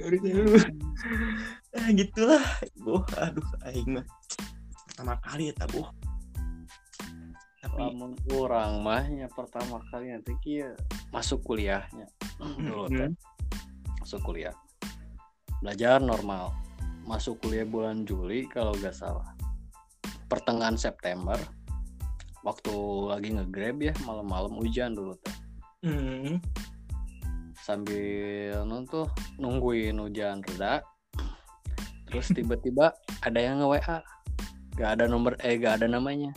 harusnya 0.00 0.32
lu 0.40 0.56
ah 1.76 1.88
gitulah 1.92 2.44
boh 2.80 3.04
aduh 3.20 3.50
aing 3.68 4.00
mah. 4.00 4.06
Pertama 4.88 5.14
kali 5.22 5.52
ya 5.52 5.54
tabuh 5.56 5.88
tapi 7.60 7.76
lamun 7.76 8.16
orang 8.32 8.80
mahnya 8.80 9.28
pertama 9.28 9.84
kali 9.92 10.16
nanti 10.16 10.32
kieu 10.40 10.72
masuk 11.12 11.44
kuliahnya. 11.44 12.08
Dulu 12.40 12.88
teh. 12.88 13.12
Mm, 13.12 13.14
masuk 14.00 14.20
kuliah. 14.24 14.56
Belajar 15.60 16.00
normal. 16.00 16.56
Masuk 17.04 17.36
kuliah 17.44 17.68
bulan 17.68 18.08
Juli 18.08 18.48
kalau 18.48 18.72
nggak 18.72 18.96
salah. 18.96 19.36
Pertengahan 20.32 20.80
September. 20.80 21.36
Waktu 22.40 22.72
lagi 23.12 23.28
nge-grab 23.36 23.76
ya 23.84 23.92
malam-malam 24.08 24.56
hujan 24.56 24.96
dulu 24.96 25.12
teh. 25.20 25.36
Mm, 25.84 26.40
sambil 27.70 28.66
nonton 28.66 29.06
nungguin 29.38 29.94
hujan 30.02 30.42
reda. 30.42 30.82
Terus 32.10 32.26
tiba-tiba 32.36 32.90
ada 33.22 33.38
yang 33.38 33.62
nge 33.62 33.68
WA 33.70 33.98
gak 34.74 34.90
ada 34.98 35.04
nomor 35.06 35.38
eh 35.38 35.54
gak 35.62 35.78
ada 35.82 35.86
namanya. 35.86 36.34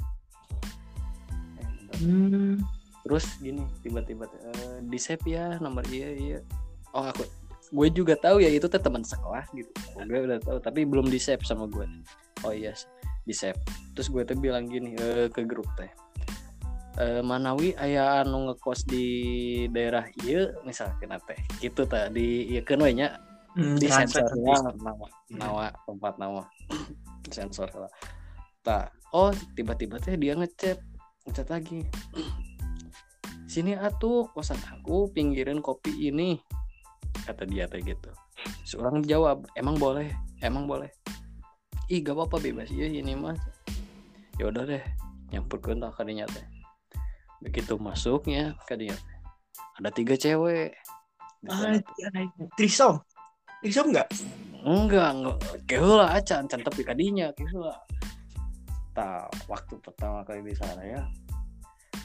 Eh, 1.57 1.65
bentar. 1.65 1.97
mm. 1.97 2.55
terus 3.03 3.35
gini 3.43 3.67
tiba-tiba 3.83 4.31
eh, 4.31 4.79
di 4.87 4.95
save 5.01 5.25
ya 5.25 5.57
nomor 5.57 5.83
iya 5.89 6.09
iya. 6.13 6.39
Oh 6.93 7.03
aku 7.03 7.25
gue 7.73 7.87
juga 7.89 8.13
tahu 8.13 8.37
ya 8.45 8.53
itu 8.53 8.69
teh 8.69 8.77
teman 8.77 9.01
sekelas 9.01 9.49
gitu. 9.57 9.71
Gue 10.05 10.29
udah 10.29 10.37
tahu 10.37 10.61
tapi 10.61 10.85
belum 10.85 11.09
di 11.09 11.17
save 11.17 11.41
sama 11.41 11.65
gue. 11.65 11.89
Oh 12.45 12.53
iya 12.53 12.77
di 13.25 13.33
save. 13.33 13.57
Terus 13.97 14.07
gue 14.13 14.21
tuh 14.21 14.37
bilang 14.37 14.69
gini 14.69 14.93
eh, 14.95 15.27
ke 15.33 15.41
grup 15.43 15.65
teh 15.75 15.89
eh, 16.99 17.21
Manawi 17.21 17.73
ayah 17.79 18.21
anu 18.21 18.51
ngekos 18.51 18.85
di 18.85 19.05
daerah 19.69 20.05
iya 20.25 20.53
misalkan 20.65 21.13
teh. 21.25 21.39
Gitu 21.61 21.85
teh 21.85 22.09
di 22.13 22.53
iya 22.53 22.61
kan 22.61 22.81
we 22.81 22.93
nya. 22.93 23.17
Mm, 23.53 23.77
di 23.77 23.85
sensor 23.85 24.33
nama 24.33 24.73
nama 25.29 25.69
tempat 25.85 26.17
nama 26.17 26.41
sensor 27.35 27.69
lah. 27.73 27.91
Tak 28.65 28.93
oh 29.13 29.29
tiba-tiba 29.53 30.01
teh 30.01 30.17
dia 30.17 30.33
ngechat 30.33 30.81
ngechat 31.29 31.47
lagi. 31.53 31.85
Sini 33.51 33.77
atuh 33.77 34.25
kosan 34.33 34.57
aku 34.73 35.13
pinggirin 35.13 35.61
kopi 35.61 36.09
ini 36.09 36.41
kata 37.29 37.45
dia 37.45 37.69
teh 37.69 37.85
gitu. 37.85 38.09
Seorang 38.65 39.05
jawab 39.05 39.45
emang 39.53 39.77
boleh 39.77 40.09
emang 40.41 40.65
boleh. 40.65 40.89
Ih 41.93 42.01
gak 42.01 42.17
apa-apa 42.17 42.41
bebas 42.41 42.73
ya 42.73 42.89
ini 42.89 43.13
mas 43.13 43.37
ya 44.41 44.49
udah 44.49 44.65
deh 44.65 44.81
nyampurkan 45.29 45.77
lah 45.81 45.93
kadinya 45.93 46.25
teh 46.29 46.45
begitu 47.43 47.75
masuknya 47.75 48.55
kadinya 48.65 48.95
ada 49.77 49.89
tiga 49.91 50.15
cewek. 50.15 50.71
Anjay, 51.43 52.31
trisom 52.55 53.03
trisom 53.59 53.91
nggak? 53.91 54.07
Enggak 54.63 55.09
enggak. 55.11 55.37
Keheula 55.67 56.07
acan 56.15 56.47
can 56.47 56.59
tapi 56.63 56.87
kadinya 56.87 57.31
keheula 57.35 57.75
tak 58.93 59.25
waktu 59.49 59.75
pertama 59.81 60.21
kali 60.21 60.45
di 60.45 60.55
sana 60.55 60.81
ya. 60.85 61.01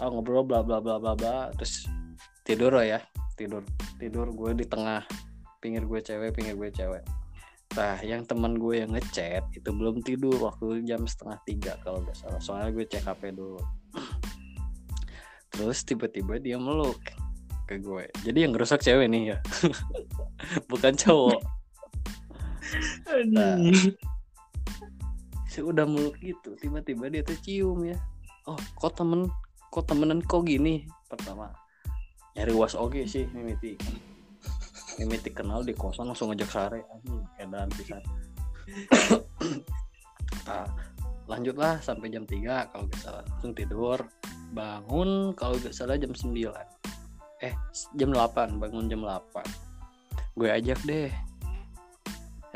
Ah, 0.00 0.08
ngobrol 0.08 0.42
bla 0.42 0.64
bla 0.64 0.80
bla 0.80 0.96
bla 0.96 1.12
bla. 1.12 1.52
Terus 1.60 1.86
tidur 2.42 2.72
lah 2.72 2.86
ya. 2.96 3.00
Tidur 3.36 3.62
tidur 4.00 4.32
gue 4.32 4.56
di 4.56 4.66
tengah. 4.66 5.04
Pinggir 5.60 5.84
gue 5.84 6.00
cewek 6.00 6.32
pinggir 6.32 6.56
gue 6.56 6.70
cewek. 6.72 7.04
Nah 7.76 8.00
yang 8.00 8.24
teman 8.24 8.56
gue 8.56 8.80
yang 8.80 8.90
ngechat 8.96 9.44
itu 9.52 9.68
belum 9.68 10.00
tidur 10.00 10.34
waktu 10.40 10.80
jam 10.88 11.04
setengah 11.04 11.38
tiga 11.44 11.72
kalau 11.84 12.00
nggak 12.00 12.16
salah. 12.16 12.40
Soalnya 12.40 12.72
gue 12.72 12.84
cek 12.88 13.04
hp 13.04 13.22
dulu 13.36 13.60
terus 15.58 15.82
tiba-tiba 15.82 16.38
dia 16.38 16.54
meluk 16.54 17.02
ke 17.66 17.82
gue. 17.82 18.06
Jadi 18.22 18.46
yang 18.46 18.54
ngerusak 18.54 18.78
cewek 18.80 19.10
nih 19.10 19.34
ya. 19.34 19.38
Bukan 20.70 20.94
cowok. 20.94 21.42
Saya 25.50 25.64
udah 25.66 25.84
meluk 25.84 26.14
gitu 26.22 26.54
tiba-tiba 26.62 27.10
dia 27.10 27.26
tuh 27.26 27.34
cium 27.42 27.82
ya. 27.82 27.98
Oh 28.46 28.56
kok 28.78 28.94
temen 28.94 29.26
kok 29.74 29.90
temenan 29.90 30.22
kok 30.22 30.46
gini? 30.46 30.86
Pertama 31.10 31.50
nyari 32.38 32.54
was 32.54 32.78
oke 32.78 33.02
sih 33.10 33.26
mimiti. 33.34 33.74
Mimiti 35.02 35.34
kenal 35.34 35.66
di 35.66 35.74
kosan 35.74 36.08
langsung 36.08 36.30
ngajak 36.30 36.48
sare. 36.48 36.80
Anjing 36.94 37.20
edan 37.42 37.68
pisan. 37.74 38.00
Nah, 40.48 40.64
lanjutlah 41.28 41.76
sampai 41.84 42.08
jam 42.08 42.24
3 42.24 42.72
kalau 42.72 42.88
salah. 42.96 43.20
Langsung 43.36 43.52
tidur 43.52 44.00
bangun 44.52 45.32
kalau 45.36 45.56
gak 45.60 45.76
salah 45.76 46.00
jam 46.00 46.12
9 46.12 46.34
eh 47.44 47.54
jam 47.94 48.10
8 48.10 48.58
bangun 48.58 48.88
jam 48.90 49.04
8 49.04 50.38
gue 50.38 50.48
ajak 50.48 50.78
deh 50.86 51.10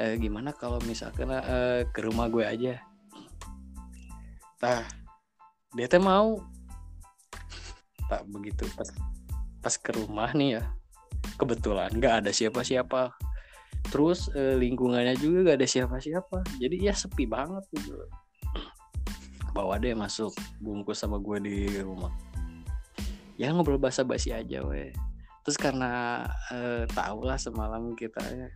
eh, 0.01 0.15
gimana 0.17 0.51
kalau 0.57 0.81
misalkan 0.89 1.31
eh, 1.31 1.87
ke 1.91 2.01
rumah 2.03 2.27
gue 2.33 2.45
aja 2.47 2.81
Tah, 4.63 4.87
dia 5.75 5.91
teh 5.91 5.99
mau. 5.99 6.39
Tak 8.07 8.23
begitu 8.31 8.63
pas 8.79 8.87
pas 9.59 9.75
ke 9.75 9.91
rumah 9.99 10.31
nih 10.39 10.63
ya. 10.63 10.71
Kebetulan 11.35 11.91
nggak 11.91 12.23
ada 12.23 12.31
siapa-siapa. 12.31 13.11
Terus 13.91 14.31
eh, 14.39 14.55
lingkungannya 14.55 15.19
juga 15.19 15.51
gak 15.51 15.59
ada 15.59 15.67
siapa-siapa. 15.67 16.47
Jadi 16.63 16.87
ya 16.87 16.95
sepi 16.95 17.27
banget 17.27 17.67
gitu. 17.75 18.07
Bawa 19.53 19.77
deh 19.77 19.93
masuk 19.93 20.33
bungkus 20.59 21.01
sama 21.01 21.21
gue 21.21 21.39
di 21.45 21.57
rumah. 21.85 22.13
Ya 23.37 23.53
ngobrol 23.53 23.81
basa-basi 23.81 24.33
aja 24.33 24.65
weh. 24.65 24.93
Terus 25.45 25.57
karena 25.61 26.25
eh, 26.53 26.85
tau 26.93 27.21
lah 27.25 27.37
semalam 27.37 27.93
kita 27.97 28.21
ya 28.33 28.49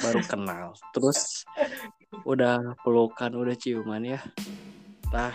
baru 0.00 0.20
kenal. 0.24 0.72
Terus 0.96 1.44
udah 2.24 2.76
pelukan, 2.80 3.32
udah 3.36 3.54
ciuman 3.56 4.04
ya. 4.04 4.20
Tah, 5.08 5.32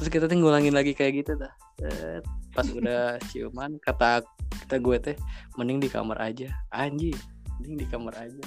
terus 0.00 0.08
kita 0.08 0.26
tinggalangin 0.30 0.72
lagi 0.72 0.96
kayak 0.96 1.26
gitu 1.26 1.36
dah 1.36 1.52
Set, 1.80 2.24
pas 2.52 2.68
udah 2.68 3.16
ciuman 3.32 3.80
kata 3.80 4.20
kita 4.64 4.76
gue 4.76 4.96
teh 5.00 5.16
mending 5.56 5.80
di 5.80 5.88
kamar 5.88 6.20
aja 6.20 6.52
anjing 6.76 7.16
mending 7.56 7.80
di 7.80 7.86
kamar 7.88 8.12
aja 8.20 8.44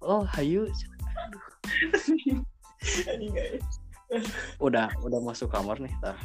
oh 0.00 0.24
hayu 0.24 0.64
udah 4.58 4.90
udah 5.06 5.20
masuk 5.22 5.50
kamar 5.50 5.78
nih 5.78 5.94
tar 6.02 6.18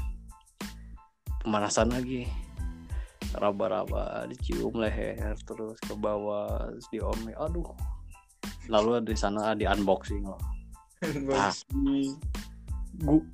pemanasan 1.45 1.93
lagi. 1.93 2.25
Raba-raba 3.37 4.25
dicium 4.25 4.73
leher 4.81 5.37
terus 5.45 5.77
ke 5.77 5.93
bawah 5.93 6.73
terus 6.73 6.89
diome 6.89 7.37
aduh. 7.37 7.69
Lalu 8.65 9.05
di 9.05 9.13
sana 9.13 9.53
di 9.53 9.69
unboxing 9.69 10.25
loh. 10.25 10.41
Ah. 11.29 11.53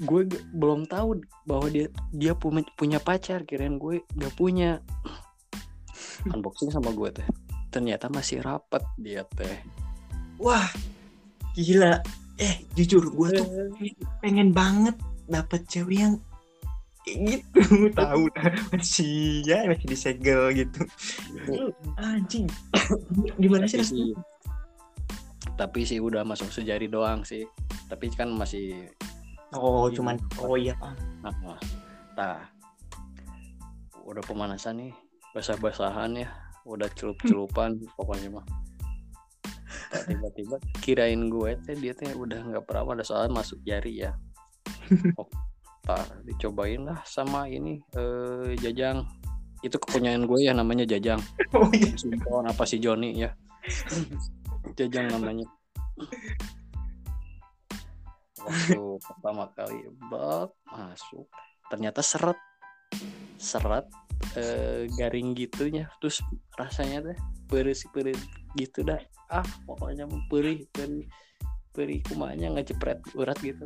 gue 0.01 0.21
belum 0.57 0.89
tahu 0.89 1.21
bahwa 1.45 1.69
dia 1.71 1.87
dia 2.11 2.33
punya 2.35 2.67
punya 2.75 2.99
pacar. 2.99 3.47
Kirain 3.47 3.79
gue 3.79 4.03
gak 4.19 4.35
punya. 4.35 4.83
Unboxing 6.35 6.73
sama 6.73 6.91
gue 6.91 7.09
teh. 7.15 7.27
Ternyata 7.71 8.11
masih 8.11 8.43
rapat 8.43 8.83
dia 8.99 9.23
teh. 9.37 9.63
Wah, 10.41 10.67
gila. 11.55 12.01
Eh, 12.41 12.65
jujur 12.73 13.05
gue 13.13 13.29
tuh 13.37 13.47
pengen 14.25 14.49
banget 14.49 14.97
dapet 15.29 15.61
cewek 15.69 16.01
yang 16.01 16.13
gitu. 17.05 17.61
Tahu 18.01 18.29
masih 18.73 19.45
ya 19.45 19.69
masih 19.69 19.85
disegel 19.85 20.49
gitu. 20.57 20.81
Anjing. 22.01 22.49
Gimana 23.41 23.69
sih 23.69 23.77
tapi 23.77 23.85
rasanya? 23.85 24.05
sih 24.09 24.11
tapi 25.51 25.85
sih 25.85 26.01
udah 26.01 26.25
masuk 26.25 26.49
sejari 26.49 26.89
doang 26.89 27.21
sih. 27.21 27.45
Tapi 27.85 28.09
kan 28.09 28.33
masih 28.33 28.89
oh 29.53 29.85
cuman 29.93 30.17
oh 30.41 30.57
iya 30.57 30.73
nah, 31.21 31.35
nah, 31.43 31.59
nah. 32.17 32.41
udah 34.01 34.23
pemanasan 34.25 34.81
nih 34.81 34.93
basah-basahan 35.37 36.25
ya. 36.25 36.29
Udah 36.65 36.89
celup-celupan 36.97 37.85
pokoknya 37.97 38.33
mah 38.33 38.45
tiba-tiba 40.09 40.55
kirain 40.79 41.27
gue 41.27 41.51
teh 41.67 41.75
dia 41.75 41.91
teh 41.91 42.11
udah 42.15 42.39
nggak 42.47 42.63
perawan 42.63 42.99
ada 42.99 43.05
soal 43.05 43.27
masuk 43.31 43.59
jari 43.63 44.07
ya. 44.07 44.11
Oh, 45.15 45.27
tak 45.87 46.03
dicobain 46.27 46.83
lah 46.83 46.99
sama 47.07 47.47
ini 47.47 47.79
eh, 47.95 48.53
jajang. 48.59 49.07
Itu 49.63 49.79
kepunyaan 49.79 50.27
gue 50.27 50.43
ya 50.43 50.51
namanya 50.51 50.83
jajang. 50.83 51.21
Oh 51.55 51.71
iya. 51.71 51.95
John 51.95 52.43
apa 52.43 52.67
si 52.67 52.77
Joni 52.83 53.15
ya? 53.15 53.31
Jajang 54.75 55.15
namanya. 55.15 55.47
Waktu 58.41 58.83
pertama 58.99 59.47
kali 59.55 59.79
bak 60.11 60.51
masuk. 60.67 61.25
Ternyata 61.71 62.03
seret. 62.03 62.39
Seret 63.39 63.87
eh, 64.35 64.91
garing 64.91 65.31
gitunya. 65.39 65.87
Terus 66.03 66.19
rasanya 66.59 66.99
teh 67.11 67.17
perih 67.47 67.75
gitu 68.59 68.83
dah 68.83 68.99
ah 69.31 69.47
pokoknya 69.65 70.05
mah 70.05 70.21
perih 70.27 70.67
perih 70.69 71.07
perih 71.71 72.03
kumanya 72.03 72.51
ngecepret 72.51 72.99
urat 73.15 73.39
gitu. 73.39 73.63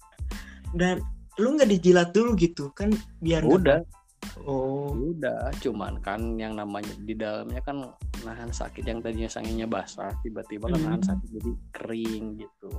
Dan 0.80 1.04
lu 1.36 1.52
nggak 1.52 1.68
dijilat 1.68 2.16
dulu 2.16 2.32
gitu 2.34 2.72
kan 2.72 2.88
biar 3.20 3.44
udah. 3.44 3.84
Oh. 4.48 4.96
Udah 4.96 5.52
cuman 5.60 6.00
kan 6.00 6.40
yang 6.40 6.56
namanya 6.56 6.90
di 7.04 7.12
dalamnya 7.12 7.60
kan 7.60 7.92
nahan 8.24 8.50
sakit 8.50 8.82
yang 8.82 9.04
tadinya 9.04 9.28
sanginya 9.28 9.68
basah 9.68 10.10
tiba-tiba 10.24 10.72
kan 10.72 10.80
nahan 10.80 11.00
Hmm. 11.04 11.08
sakit 11.14 11.28
jadi 11.36 11.52
kering 11.76 12.24
gitu. 12.40 12.72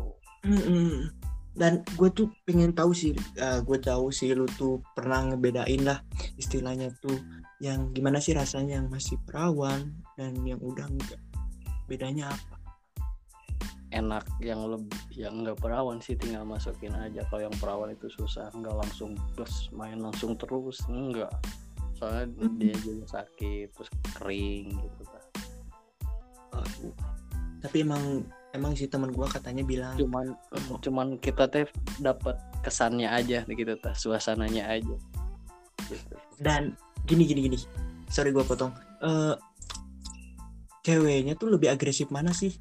Mm-mm. 0.45 1.10
dan 1.58 1.82
gue 1.97 2.10
tuh 2.13 2.30
pengen 2.45 2.69
tahu 2.69 2.93
sih 2.93 3.17
gue 3.41 3.77
tahu 3.82 4.13
sih 4.13 4.30
lu 4.38 4.45
tuh 4.62 4.77
pernah 4.93 5.25
ngebedain 5.25 5.82
lah 5.82 5.97
istilahnya 6.38 6.93
tuh 7.01 7.17
yang 7.58 7.89
gimana 7.97 8.21
sih 8.21 8.38
rasanya 8.38 8.77
yang 8.77 8.88
masih 8.93 9.17
perawan 9.25 9.89
dan 10.13 10.38
yang 10.45 10.62
udah 10.62 10.86
enggak 10.86 11.17
bedanya 11.88 12.30
apa? 12.32 12.56
Enak 13.95 14.28
yang 14.43 14.67
lebih 14.67 15.00
yang 15.15 15.41
nggak 15.47 15.58
perawan 15.63 16.04
sih 16.04 16.19
tinggal 16.19 16.43
masukin 16.43 16.91
aja. 16.93 17.23
Kalau 17.32 17.47
yang 17.47 17.56
perawan 17.58 17.95
itu 17.95 18.12
susah 18.12 18.52
nggak 18.52 18.76
langsung 18.76 19.15
plus 19.34 19.71
main 19.71 19.97
langsung 19.97 20.36
terus 20.36 20.84
enggak 20.91 21.32
soalnya 21.97 22.30
Hmm. 22.38 22.58
dia 22.62 22.78
juga 22.78 23.06
sakit 23.10 23.73
terus 23.73 23.89
kering 24.13 24.69
gitu 24.69 25.04
kan 25.10 25.23
Aduh. 26.62 26.93
tapi 27.58 27.82
emang 27.82 28.21
emang 28.54 28.78
sih 28.78 28.86
teman 28.86 29.10
gue 29.10 29.26
katanya 29.26 29.65
bilang 29.65 29.97
cuman 29.97 30.38
cuman 30.78 31.17
kita 31.17 31.50
teh 31.50 31.65
dapat 31.97 32.38
kesannya 32.62 33.10
aja 33.10 33.41
gitu 33.50 33.73
tah 33.82 33.97
suasananya 33.97 34.69
aja. 34.69 34.95
Gitu. 35.89 36.15
dan 36.43 36.76
gini 37.08 37.23
gini 37.23 37.47
gini. 37.47 37.58
Sorry 38.12 38.36
gue 38.36 38.43
potong. 38.43 38.76
Eh 39.00 39.34
ceweknya 40.88 41.36
tuh 41.36 41.52
lebih 41.52 41.67
agresif 41.67 42.08
mana 42.08 42.32
sih? 42.32 42.56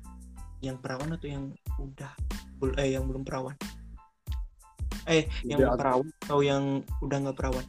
Yang 0.58 0.82
perawan 0.82 1.14
atau 1.14 1.30
yang 1.30 1.54
udah 1.78 2.10
eh 2.82 2.98
yang 2.98 3.06
belum 3.06 3.22
perawan? 3.22 3.54
Eh 5.06 5.30
yang 5.46 5.62
Lebih 5.62 5.78
perawan 5.78 6.08
atau 6.26 6.38
yang 6.42 6.82
udah 7.06 7.16
nggak 7.22 7.38
perawan? 7.38 7.62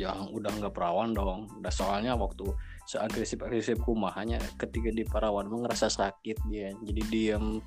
Yang 0.00 0.18
udah 0.32 0.50
nggak 0.56 0.72
perawan 0.72 1.12
dong. 1.12 1.52
Udah 1.60 1.68
soalnya 1.68 2.16
waktu 2.16 2.48
seagresif 2.88 3.44
agresif 3.44 3.76
kumahanya 3.84 4.40
ketika 4.56 4.88
di 4.88 5.04
perawan 5.04 5.52
ngerasa 5.52 5.92
sakit 5.92 6.40
dia. 6.48 6.72
Jadi 6.80 7.02
diam 7.12 7.60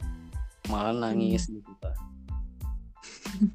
malah 0.66 0.98
nangis 0.98 1.46
gitu 1.46 1.78
tah 1.78 1.94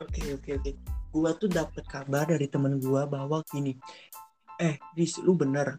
Oke 0.00 0.32
oke 0.38 0.50
oke. 0.62 0.70
Gua 1.10 1.34
tuh 1.34 1.50
dapat 1.50 1.82
kabar 1.90 2.22
dari 2.24 2.46
temen 2.46 2.78
gua 2.78 3.04
bahwa 3.04 3.42
gini, 3.50 3.76
eh 4.56 4.78
dis 4.96 5.18
lu 5.20 5.36
bener, 5.36 5.76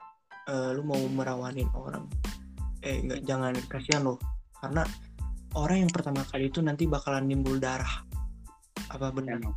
eh, 0.52 0.70
lu 0.76 0.84
mau 0.84 1.00
merawanin 1.00 1.72
orang, 1.72 2.04
eh 2.84 3.00
nggak 3.00 3.24
jangan 3.24 3.56
kasihan 3.72 4.04
lo, 4.04 4.20
karena 4.60 4.84
orang 5.56 5.88
yang 5.88 5.92
pertama 5.92 6.28
kali 6.28 6.52
itu 6.52 6.60
nanti 6.60 6.84
bakalan 6.92 7.24
nimbul 7.32 7.56
darah. 7.56 8.04
Apa? 8.92 9.16
Emang. 9.16 9.56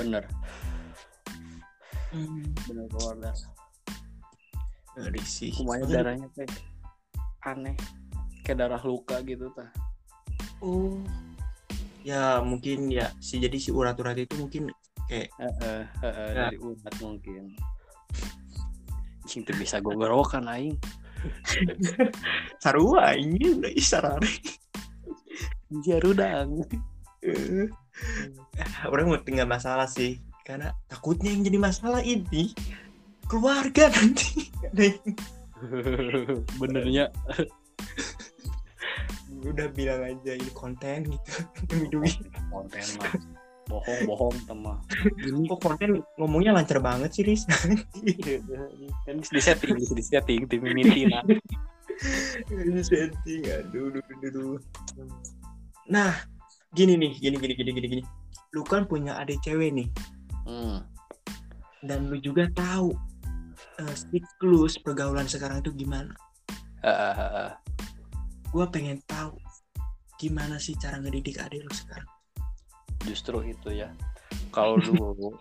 bener. 0.00 0.24
Hmm, 2.10 2.48
bener 2.64 2.86
keluar 2.88 3.16
darah. 3.20 3.52
Ngeri 4.96 5.22
sih. 5.22 5.52
Makanya- 5.60 5.92
darahnya 5.92 6.28
teh 6.32 6.48
aneh. 7.44 7.76
Kayak 8.42 8.66
darah 8.66 8.82
luka 8.82 9.20
gitu 9.22 9.52
tah. 9.52 9.68
Oh, 10.64 11.00
ya 12.04 12.40
mungkin 12.40 12.88
ya 12.88 13.12
si 13.20 13.40
jadi 13.40 13.56
si 13.60 13.72
urat-urat 13.72 14.16
itu 14.16 14.36
mungkin 14.40 14.72
eh 15.12 15.28
eh, 15.28 15.54
eh, 15.60 15.84
eh, 16.04 16.30
Ya. 16.32 16.48
dari 16.48 16.56
umat 16.60 16.94
mungkin 17.00 17.56
Cing 19.30 19.46
tuh 19.46 19.54
bisa 19.54 19.78
gue 19.78 19.94
gerokan 19.94 20.50
aing. 20.50 20.74
Sarua 22.62 23.14
ini 23.14 23.62
udah 23.62 23.70
isarare. 23.70 24.34
jarudang 25.86 26.66
Eh, 27.22 27.68
orang 28.88 29.12
mau 29.12 29.20
tinggal 29.22 29.46
masalah 29.46 29.84
sih 29.86 30.18
karena 30.42 30.72
takutnya 30.88 31.30
yang 31.30 31.44
jadi 31.44 31.58
masalah 31.60 32.02
ini 32.02 32.50
keluarga 33.28 33.92
nanti. 33.92 34.50
Benernya. 36.60 37.12
Udah 39.46 39.68
bilang 39.70 40.00
aja 40.04 40.32
ini 40.34 40.50
konten 40.56 41.12
gitu 41.12 41.30
demi 41.70 41.86
duit. 41.92 42.18
Konten 42.50 42.84
mah 42.98 43.12
bohong 43.70 44.00
bohong 44.10 44.36
teman 44.50 44.76
gini 45.22 45.46
kok 45.46 45.62
konten 45.62 46.02
ngomongnya 46.18 46.50
lancar 46.50 46.82
banget 46.82 47.14
sih 47.14 47.22
Riz. 47.22 47.46
Kan 49.06 49.22
di 49.22 49.40
setting 49.40 49.78
di 49.78 50.02
setting 50.02 50.50
tim 50.50 50.66
Ini 50.66 50.82
setting 52.82 53.42
aduh 53.46 53.92
aduh, 53.92 54.02
aduh, 54.24 54.56
nah 55.86 56.16
gini 56.74 56.96
nih 56.96 57.12
gini 57.20 57.36
gini 57.38 57.54
gini 57.54 57.70
gini 57.76 57.86
gini. 57.86 58.02
Lu 58.56 58.66
kan 58.66 58.90
punya 58.90 59.14
adik 59.22 59.38
cewek 59.46 59.70
nih. 59.70 59.88
Hmm. 60.50 60.82
dan 61.86 62.10
lu 62.10 62.18
juga 62.20 62.50
tahu 62.52 62.92
eh, 63.80 63.94
siklus 63.94 64.76
pergaulan 64.82 65.30
sekarang 65.30 65.62
itu 65.62 65.70
gimana. 65.72 66.12
Gue 68.50 68.66
pengen 68.68 68.98
tahu 69.06 69.38
gimana 70.20 70.60
sih 70.60 70.76
cara 70.76 71.00
ngedidik 71.00 71.40
adik 71.40 71.64
lu 71.64 71.72
sekarang 71.72 72.19
justru 73.04 73.42
itu 73.44 73.68
ya. 73.72 73.92
Kalau 74.50 74.76
dulu 74.86 75.36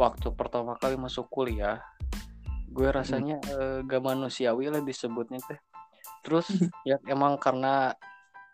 waktu 0.00 0.28
pertama 0.32 0.76
kali 0.80 0.96
masuk 0.96 1.28
kuliah 1.28 1.84
gue 2.70 2.86
rasanya 2.86 3.42
eh, 3.50 3.78
gak 3.82 4.02
manusiawi 4.02 4.70
lah 4.70 4.82
disebutnya 4.82 5.42
teh. 5.42 5.58
Terus 6.22 6.46
ya 6.86 7.02
emang 7.10 7.36
karena 7.42 7.94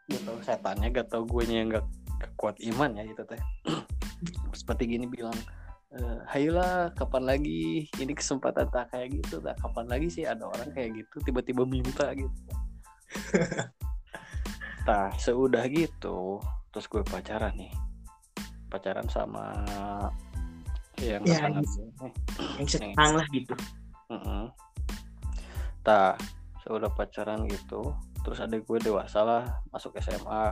gitu 0.09 0.33
setannya 0.41 0.89
gak 0.89 1.13
tau 1.13 1.29
gue 1.29 1.43
yang 1.45 1.69
gak, 1.69 1.85
gak 2.17 2.33
kuat 2.41 2.57
iman 2.65 2.97
ya 2.97 3.05
gitu 3.05 3.23
teh. 3.29 3.41
Seperti 4.57 4.97
gini 4.97 5.05
bilang 5.05 5.37
eh, 5.93 6.19
Hayolah 6.33 6.97
kapan 6.97 7.29
lagi? 7.29 7.93
Ini 8.01 8.13
kesempatan 8.17 8.73
tak 8.73 8.97
kayak 8.97 9.21
gitu 9.21 9.45
tak 9.45 9.61
kapan 9.61 9.85
lagi 9.85 10.09
sih 10.09 10.25
ada 10.25 10.49
orang 10.49 10.73
kayak 10.73 11.05
gitu 11.05 11.21
tiba-tiba 11.21 11.69
minta 11.69 12.09
gitu. 12.17 12.33
Nah, 14.87 15.11
seudah 15.19 15.67
gitu, 15.67 16.39
terus 16.71 16.87
gue 16.87 17.03
pacaran 17.03 17.51
nih. 17.59 17.75
Pacaran 18.67 19.07
sama 19.09 19.53
yang 20.99 21.23
Ya, 21.29 21.45
nih. 21.53 21.67
yang 22.57 22.69
setang 22.69 23.13
lah 23.17 23.27
gitu. 23.31 23.53
Mm-mm. 24.09 24.49
tah 25.83 26.15
saya 26.63 26.83
udah 26.83 26.91
pacaran 26.95 27.47
gitu 27.47 27.95
terus 28.27 28.43
ada 28.43 28.59
gue 28.59 28.79
dewasa 28.83 29.23
lah 29.23 29.45
masuk 29.71 29.95
SMA 30.03 30.51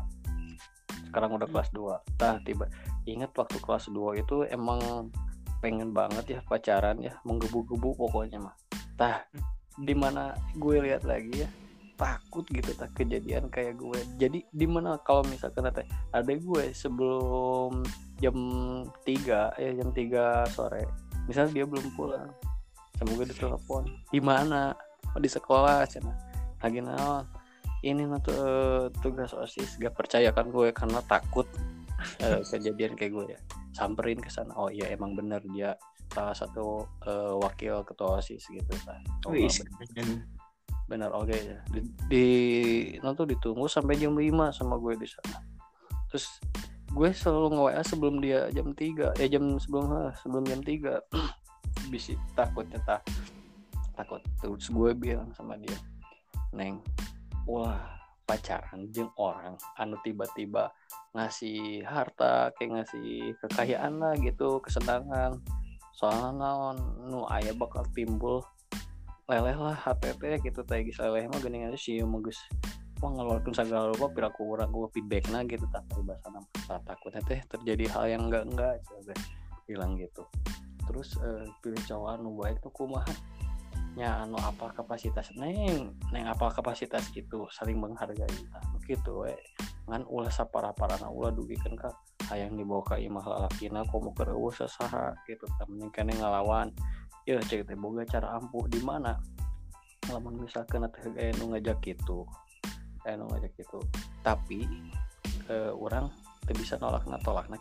sekarang 1.10 1.34
udah 1.38 1.46
kelas 1.50 1.70
2 1.74 2.18
tah 2.18 2.38
tiba 2.46 2.66
ingat 3.06 3.34
waktu 3.34 3.58
kelas 3.58 3.90
2 3.90 4.22
itu 4.22 4.46
emang 4.46 5.10
pengen 5.58 5.90
banget 5.96 6.38
ya 6.38 6.40
pacaran 6.44 7.00
ya 7.00 7.16
menggebu-gebu 7.24 7.96
pokoknya 7.96 8.36
mah. 8.36 8.52
Tah 9.00 9.24
di 9.80 9.94
mana 9.96 10.36
gue 10.54 10.76
lihat 10.84 11.02
lagi 11.08 11.40
ya 11.40 11.48
takut 11.94 12.44
gitu 12.50 12.70
tak 12.74 12.90
kejadian 12.98 13.46
kayak 13.50 13.78
gue. 13.78 14.00
Jadi 14.18 14.38
di 14.50 14.66
mana 14.66 14.98
kalau 15.02 15.22
misalkan 15.30 15.66
ada 15.70 15.82
ada 16.10 16.32
gue 16.32 16.64
sebelum 16.74 17.82
jam 18.18 18.36
3 19.06 19.58
ya 19.58 19.70
jam 19.78 19.88
3 19.90 20.54
sore 20.54 20.84
misal 21.26 21.48
dia 21.50 21.64
belum 21.64 21.94
pulang 21.94 22.30
sama 22.98 23.10
gue 23.14 23.26
ditelepon. 23.30 23.84
Di 24.10 24.20
mana? 24.22 24.74
Oh, 25.14 25.20
di 25.22 25.30
sekolah 25.30 25.86
cina. 25.86 26.14
Lagi 26.62 26.80
naon 26.82 27.26
ini 27.84 28.08
eh, 28.08 28.84
tugas 29.04 29.36
osis 29.36 29.76
gak 29.76 29.92
percaya 29.92 30.32
kan 30.32 30.48
gue 30.48 30.72
karena 30.72 31.04
takut 31.04 31.44
uh, 32.24 32.40
kejadian 32.48 32.96
kayak 32.96 33.12
gue 33.12 33.24
ya. 33.36 33.40
Samperin 33.76 34.18
ke 34.18 34.32
sana. 34.32 34.56
Oh 34.56 34.72
iya 34.72 34.88
emang 34.88 35.12
bener 35.12 35.44
dia 35.52 35.76
salah 36.08 36.32
satu 36.32 36.88
uh, 37.04 37.34
wakil 37.42 37.84
ketua 37.84 38.24
osis 38.24 38.48
gitu 38.48 38.74
kan. 38.88 39.04
Oh, 39.28 39.36
bener 40.84 41.08
oke. 41.12 41.32
Okay, 41.32 41.40
ya 41.48 41.58
di, 41.72 41.80
di 42.12 42.26
nanti 43.00 43.24
ditunggu 43.24 43.64
sampai 43.64 43.96
jam 43.96 44.12
5 44.12 44.52
sama 44.52 44.76
gue 44.76 45.00
di 45.00 45.08
sana 45.08 45.40
terus 46.12 46.38
gue 46.94 47.10
selalu 47.10 47.58
nge 47.58 47.62
WA 47.66 47.82
sebelum 47.82 48.16
dia 48.22 48.40
jam 48.54 48.70
3 48.70 49.18
ya 49.18 49.26
jam 49.26 49.58
sebelum 49.58 50.14
sebelum 50.14 50.44
jam 50.46 50.60
3 50.62 51.02
bisa 51.92 52.14
takutnya 52.38 52.78
tak 52.86 53.02
takut. 53.94 54.22
Terus 54.42 54.70
gue 54.70 54.90
bilang 54.94 55.30
sama 55.34 55.58
dia 55.58 55.74
neng 56.54 56.78
wah 57.50 57.78
pacaran 58.24 58.88
jeng 58.94 59.10
orang 59.18 59.58
anu 59.76 59.98
tiba-tiba 60.06 60.70
ngasih 61.12 61.82
harta 61.82 62.54
kayak 62.56 62.82
ngasih 62.82 63.34
kekayaan 63.42 63.98
lah 63.98 64.14
gitu 64.18 64.62
kesenangan. 64.62 65.38
Soalnya 65.94 66.30
naon 66.34 66.78
nu 67.10 67.26
ayah 67.30 67.54
bakal 67.54 67.86
timbul 67.94 68.42
leleh 69.24 69.56
lah 69.56 69.76
HPP 69.76 70.44
gitu 70.44 70.60
teh 70.64 70.84
geus 70.84 71.00
leleh 71.00 71.24
mah 71.28 71.40
geuning 71.40 71.68
aja 71.68 71.78
sih 71.80 72.00
magus 72.04 72.36
wah 73.00 73.10
ngeluarkan 73.12 73.52
segala 73.56 73.92
rupa 73.92 74.12
pira 74.12 74.28
kurang 74.32 74.72
gue 74.72 74.88
feedback 74.92 75.28
nah 75.32 75.40
gitu 75.44 75.64
tak 75.72 75.84
bahasa 76.04 76.28
nama 76.28 76.76
takutnya 76.84 77.22
teh 77.24 77.40
terjadi 77.48 77.84
hal 77.92 78.04
yang 78.08 78.22
enggak 78.28 78.44
enggak 78.48 78.74
coba 78.84 79.16
bilang 79.64 79.96
gitu. 79.96 80.24
Terus 80.84 81.16
uh, 81.20 81.44
pilih 81.64 81.80
cowok 81.88 82.08
anu 82.20 82.36
baik 82.36 82.60
tuh 82.60 82.72
kumaha? 82.72 83.08
Nya 83.96 84.26
anu 84.26 84.36
apa 84.36 84.74
kapasitas 84.74 85.32
neng 85.38 85.94
neng 86.12 86.24
apa 86.28 86.52
kapasitas 86.52 87.08
itu 87.16 87.46
saling 87.48 87.80
menghargai 87.80 88.28
nah, 88.52 88.64
begitu 88.76 89.24
we. 89.24 89.34
Ngan 89.88 90.04
ulah 90.08 90.32
sapara 90.32 90.72
parana 90.76 91.08
ulah 91.08 91.32
dugikan 91.32 91.72
ka 91.76 91.92
hayang 92.30 92.56
dibawa 92.56 92.82
ka 92.84 92.96
imah 92.96 93.24
kereueuh 94.16 94.54
sasaha 94.54 95.16
gitu. 95.28 95.44
Mending 95.68 95.90
ngalawan 96.20 96.70
ya 97.24 97.40
teh 97.40 97.64
boga 97.76 98.04
cara 98.04 98.36
ampuh 98.36 98.68
di 98.68 98.80
mana? 98.84 99.16
Lamun 100.12 100.44
misalkan 100.44 100.84
teh 100.92 101.04
aya 101.16 101.32
nu 101.40 101.52
ngajak 101.52 101.80
gitu 101.84 102.28
aya 103.04 103.16
nu 103.16 103.28
ngajak 103.32 103.52
gitu. 103.56 103.80
Tapi 104.20 104.68
eh, 105.48 105.72
orang 105.72 106.08
teu 106.44 106.56
bisa 106.56 106.76
nolak 106.76 107.08
na 107.08 107.16
tolak 107.20 107.48
na 107.48 107.56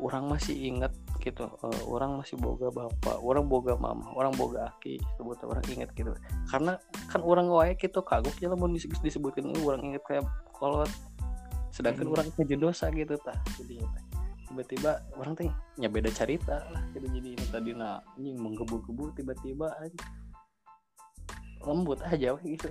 orang 0.00 0.24
masih 0.32 0.56
ingat 0.56 0.92
gitu 1.20 1.44
orang 1.84 2.16
masih 2.16 2.40
boga 2.40 2.72
bapak 2.72 3.20
orang 3.20 3.44
boga 3.44 3.76
mama 3.76 4.08
orang 4.16 4.32
boga 4.32 4.72
aki 4.72 4.96
sebut 5.20 5.36
orang 5.44 5.64
ingat 5.68 5.92
gitu. 5.92 6.16
Karena 6.48 6.80
kan 7.12 7.20
orang 7.20 7.52
wae 7.52 7.76
gitu 7.76 8.00
kagok 8.00 8.32
ya 8.40 8.48
mau 8.56 8.70
disebutkan 9.04 9.52
orang 9.60 9.92
ingat 9.92 10.02
kayak 10.08 10.24
kolot 10.56 10.88
sedangkan 11.70 12.06
hmm. 12.06 12.14
orang 12.14 12.28
kerja 12.34 12.56
dosa 12.58 12.86
gitu 12.90 13.14
tah 13.22 13.38
jadi 13.58 13.82
tiba-tiba 14.50 14.98
orang 15.14 15.38
teh 15.38 15.46
nya 15.78 15.86
beda 15.86 16.10
cerita 16.10 16.66
lah 16.74 16.82
gitu 16.94 17.06
jadi 17.06 17.28
ini 17.38 17.44
tadi 17.54 17.70
nah 17.70 18.02
ini 18.18 18.34
menggebu-gebu 18.34 19.14
tiba-tiba 19.14 19.70
aja 19.78 20.02
lembut 21.64 22.00
aja 22.04 22.32
wah 22.36 22.44
gitu. 22.44 22.70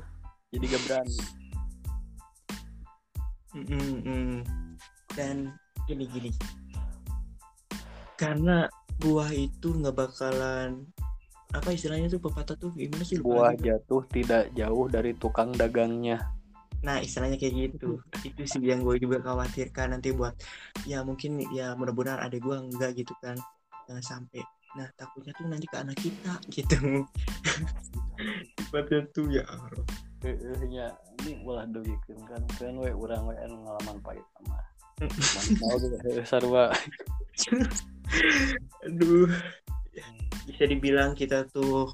Jadi 0.50 0.66
gak 0.66 0.84
berani. 0.90 1.18
Mm. 3.54 4.42
Dan 5.14 5.54
gini 5.86 6.06
gini. 6.10 6.32
Karena 8.18 8.66
buah 9.00 9.32
itu 9.32 9.72
nggak 9.80 9.96
bakalan 9.96 10.84
apa 11.50 11.74
istilahnya 11.74 12.14
tuh 12.14 12.22
pepatah 12.22 12.54
tuh 12.60 12.70
gimana 12.78 13.02
sih 13.02 13.18
buah 13.18 13.58
jatuh 13.58 14.06
tidak 14.12 14.54
jauh 14.54 14.86
dari 14.86 15.18
tukang 15.18 15.50
dagangnya 15.56 16.22
nah 16.80 16.98
istilahnya 17.04 17.36
kayak 17.36 17.76
gitu. 17.76 18.00
Itu 18.24 18.42
sih 18.48 18.64
yang 18.64 18.84
gue 18.84 18.96
juga 19.00 19.20
khawatirkan 19.20 20.00
nanti 20.00 20.16
buat 20.16 20.36
ya 20.88 21.04
mungkin 21.04 21.44
ya 21.52 21.76
mudah-mudahan 21.76 22.24
ada 22.24 22.38
gue 22.40 22.56
enggak 22.56 22.96
gitu 22.96 23.12
kan. 23.20 23.36
Jangan 23.88 24.04
sampai. 24.04 24.42
Nah 24.80 24.88
takutnya 24.96 25.36
tuh 25.36 25.46
nanti 25.50 25.68
ke 25.68 25.78
anak 25.78 25.98
kita 26.00 26.34
gitu. 26.48 27.04
Sifatnya 28.60 29.00
tuh 29.12 29.28
ya 29.28 29.44
Allah. 29.48 29.86
Ya. 30.68 30.88
Ini 31.24 31.44
ulah 31.44 31.68
doi 31.68 31.96
kan 32.08 32.44
kan. 32.60 32.74
We 32.80 32.92
orang 32.96 33.28
we 33.28 33.36
ngalaman 33.36 33.98
pahit 34.04 34.26
sama. 34.40 34.60
Sarwa 36.28 36.72
aduh. 38.88 39.32
Bisa 40.48 40.64
dibilang 40.66 41.12
kita 41.16 41.44
tuh 41.52 41.92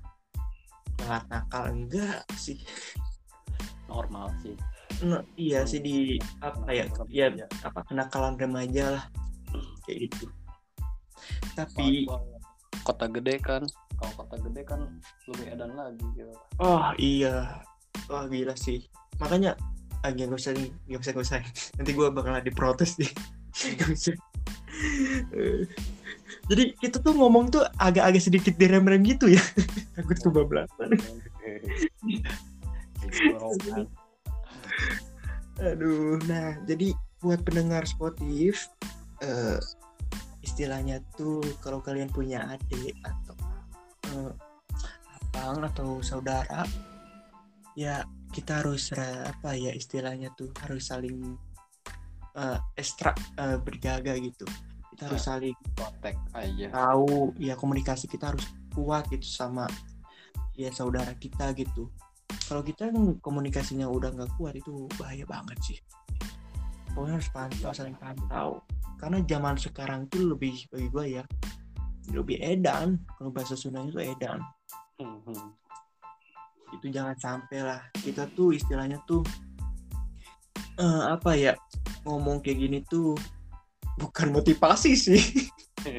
nakal 1.06 1.74
enggak 1.74 2.22
sih. 2.38 2.62
Normal 3.90 4.30
sih 4.42 4.58
no, 5.04 5.20
iya 5.36 5.68
sih 5.68 5.84
di 5.84 6.16
apa 6.40 6.72
ya 6.72 6.86
ya 7.12 7.28
apa 7.66 7.84
kenakalan 7.90 8.40
remaja 8.40 8.96
lah 9.00 9.06
kayak 9.84 10.08
gitu. 10.08 10.26
Tapi 11.58 12.08
kota 12.86 13.06
gede 13.10 13.42
kan 13.42 13.64
kalau 13.96 14.14
kota 14.24 14.36
gede 14.48 14.62
kan 14.68 14.80
lebih 15.32 15.46
edan 15.56 15.72
lagi 15.76 16.06
gitu. 16.16 16.32
Oh 16.60 16.92
iya. 17.00 17.64
Wah 18.12 18.28
gila 18.28 18.56
sih. 18.56 18.86
Makanya 19.20 19.56
ah 20.06 20.12
gak 20.14 20.30
usah 20.30 20.54
nih 20.54 20.70
gak 20.92 21.02
usah 21.02 21.12
gak 21.16 21.26
usah. 21.26 21.40
Nanti 21.80 21.92
gue 21.96 22.08
bakalan 22.12 22.44
diprotes 22.44 23.00
nih. 23.02 23.12
Gak 23.80 23.88
usah. 23.88 24.16
Jadi 26.52 26.76
kita 26.78 27.00
tuh 27.00 27.16
ngomong 27.16 27.48
tuh 27.48 27.64
agak-agak 27.80 28.20
sedikit 28.20 28.54
direm-rem 28.60 29.02
gitu 29.08 29.32
ya. 29.32 29.40
Takut 29.96 30.20
kebablasan 30.20 31.00
aduh 35.60 36.20
nah 36.28 36.58
jadi 36.68 36.92
buat 37.24 37.42
pendengar 37.48 37.88
sportif 37.88 38.68
uh, 39.24 39.60
istilahnya 40.44 41.02
tuh 41.16 41.42
kalau 41.64 41.82
kalian 41.82 42.12
punya 42.12 42.44
adik 42.46 42.96
atau 43.02 43.36
uh, 44.14 44.32
abang 45.32 45.64
atau 45.66 46.00
saudara 46.04 46.68
ya 47.76 48.08
kita 48.36 48.60
harus 48.60 48.92
apa 48.96 49.56
ya 49.56 49.72
istilahnya 49.72 50.28
tuh 50.36 50.52
harus 50.60 50.92
saling 50.92 51.40
uh, 52.36 52.60
ekstra 52.76 53.16
uh, 53.40 53.58
berjaga 53.60 54.16
gitu. 54.20 54.44
Kita 54.96 55.12
harus 55.12 55.24
ah, 55.28 55.40
saling 55.40 55.56
kontak. 55.76 56.16
Aja 56.36 56.68
tahu 56.72 57.36
ya 57.40 57.56
komunikasi 57.56 58.08
kita 58.08 58.36
harus 58.36 58.44
kuat 58.76 59.08
gitu 59.12 59.24
sama 59.24 59.68
ya 60.56 60.72
saudara 60.72 61.12
kita 61.16 61.52
gitu 61.56 61.92
kalau 62.46 62.62
kita 62.62 62.94
komunikasinya 63.26 63.90
udah 63.90 64.14
nggak 64.14 64.32
kuat 64.38 64.54
itu 64.54 64.86
bahaya 65.02 65.26
banget 65.26 65.58
sih. 65.66 65.78
Pokoknya 66.94 67.18
harus 67.18 67.30
pantau 67.34 67.74
saling 67.74 67.98
pantau. 67.98 68.62
Karena 69.02 69.20
zaman 69.26 69.58
sekarang 69.58 70.08
tuh 70.08 70.38
lebih 70.38 70.70
bagi 70.70 70.88
gue 70.94 71.06
ya 71.22 71.24
lebih 72.14 72.38
edan. 72.38 73.02
Kalau 73.18 73.34
bahasa 73.34 73.58
Sundanya 73.58 73.90
itu 73.90 74.02
edan. 74.14 74.40
Hmm, 75.02 75.20
hmm. 75.26 75.50
Itu 76.78 76.86
jangan 76.94 77.18
sampai 77.18 77.66
lah. 77.66 77.82
Kita 77.98 78.30
tuh 78.38 78.54
istilahnya 78.54 79.02
tuh 79.10 79.26
uh, 80.78 81.18
apa 81.18 81.34
ya 81.34 81.58
ngomong 82.06 82.46
kayak 82.46 82.62
gini 82.62 82.80
tuh 82.86 83.18
bukan 83.98 84.30
motivasi 84.30 84.94
sih. 84.94 85.24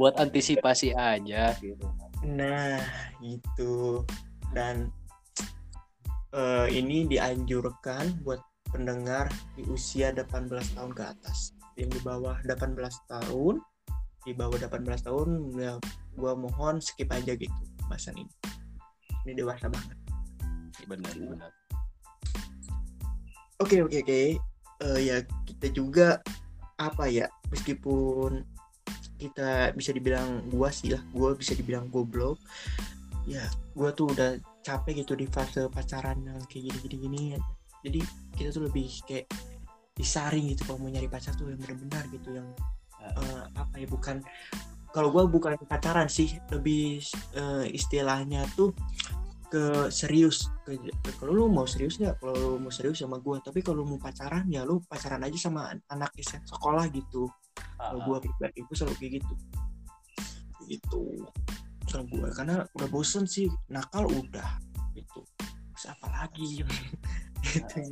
Buat 0.00 0.16
antisipasi 0.16 0.96
aja. 0.96 1.52
Gitu 1.60 1.84
nah 2.24 2.80
itu 3.20 4.00
dan 4.56 4.88
uh, 6.34 6.66
ini 6.68 7.06
dianjurkan 7.06 8.24
buat 8.24 8.42
pendengar 8.74 9.30
di 9.54 9.62
usia 9.70 10.10
18 10.10 10.50
tahun 10.74 10.92
ke 10.92 11.02
atas. 11.06 11.54
Yang 11.78 11.98
di 11.98 12.00
bawah 12.02 12.36
18 12.42 12.74
tahun 13.06 13.62
di 14.24 14.32
bawah 14.32 14.56
18 14.56 15.04
tahun 15.04 15.28
ya 15.60 15.76
gua 16.16 16.32
mohon 16.32 16.80
skip 16.80 17.12
aja 17.12 17.36
gitu 17.36 17.54
bahasan 17.86 18.16
ini. 18.18 18.32
Ini 19.28 19.32
dewasa 19.38 19.68
banget. 19.68 19.96
Benar 20.88 21.14
benar. 21.14 21.52
Oke 23.62 23.84
oke 23.84 24.02
oke. 24.02 24.22
Uh, 24.82 24.98
ya 24.98 25.22
kita 25.46 25.70
juga 25.70 26.18
apa 26.80 27.06
ya 27.06 27.30
meskipun 27.54 28.42
kita 29.18 29.72
bisa 29.76 29.90
dibilang 29.94 30.46
gua 30.50 30.68
sih 30.68 30.92
lah 30.92 31.02
gua 31.14 31.34
bisa 31.34 31.54
dibilang 31.54 31.88
goblok. 31.90 32.38
Ya 33.24 33.48
gue 33.72 33.88
tuh 33.96 34.12
udah 34.12 34.36
capek 34.60 35.00
gitu 35.00 35.16
di 35.16 35.24
fase 35.24 35.64
pacaran 35.72 36.20
yang 36.28 36.36
kayak 36.44 36.76
gini 36.76 36.76
gini. 36.84 36.98
Gini 37.00 37.24
jadi 37.84 38.00
kita 38.34 38.48
tuh 38.50 38.64
lebih 38.66 38.88
kayak 39.04 39.28
disaring 39.94 40.50
gitu 40.50 40.66
kalau 40.66 40.82
mau 40.82 40.90
nyari 40.90 41.06
pacar 41.06 41.36
tuh 41.36 41.52
yang 41.52 41.60
benar-benar 41.60 42.02
gitu 42.10 42.34
yang 42.34 42.48
uh, 42.98 43.46
apa 43.54 43.74
ya 43.78 43.86
bukan 43.86 44.24
kalau 44.90 45.12
gue 45.12 45.22
bukan 45.28 45.54
pacaran 45.68 46.08
sih 46.08 46.34
lebih 46.50 47.04
uh, 47.36 47.66
istilahnya 47.66 48.46
tuh 48.54 48.72
ke 49.50 49.86
serius. 49.94 50.50
Ke, 50.66 50.74
kalau 51.22 51.30
lu 51.30 51.44
mau 51.46 51.62
serius 51.62 52.00
nggak? 52.02 52.18
Kalau 52.18 52.34
lu 52.34 52.50
mau 52.58 52.74
serius 52.74 52.98
sama 52.98 53.22
gue 53.22 53.38
tapi 53.38 53.62
kalau 53.62 53.82
lu 53.84 53.94
mau 53.94 54.00
pacaran 54.02 54.48
ya 54.50 54.66
lu 54.66 54.82
pacaran 54.82 55.22
aja 55.22 55.38
sama 55.38 55.70
anak 55.92 56.10
sekolah 56.24 56.90
gitu 56.90 57.30
kalau 57.76 58.00
gue 58.04 58.16
pribadi 58.28 58.58
gue 58.62 58.76
selalu 58.76 58.94
kayak 58.98 59.12
gitu. 59.20 59.34
Gitu. 60.66 61.02
Kalau 61.90 62.04
gue 62.08 62.28
karena 62.32 62.56
udah 62.74 62.88
bosen 62.88 63.24
sih 63.28 63.46
nakal 63.68 64.08
udah. 64.08 64.58
Gitu. 64.96 65.20
Terus 65.74 65.86
apa 65.90 66.06
lagi? 66.10 66.60
Gitu. 67.44 67.84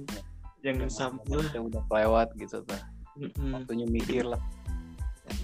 Jangan 0.64 0.88
sampai 0.88 1.44
yang 1.52 1.68
udah 1.68 1.84
lewat 1.92 2.32
gitu 2.40 2.64
tuh 2.64 2.80
waktunya 3.52 3.86
mikir 3.86 4.24
lah. 4.24 4.40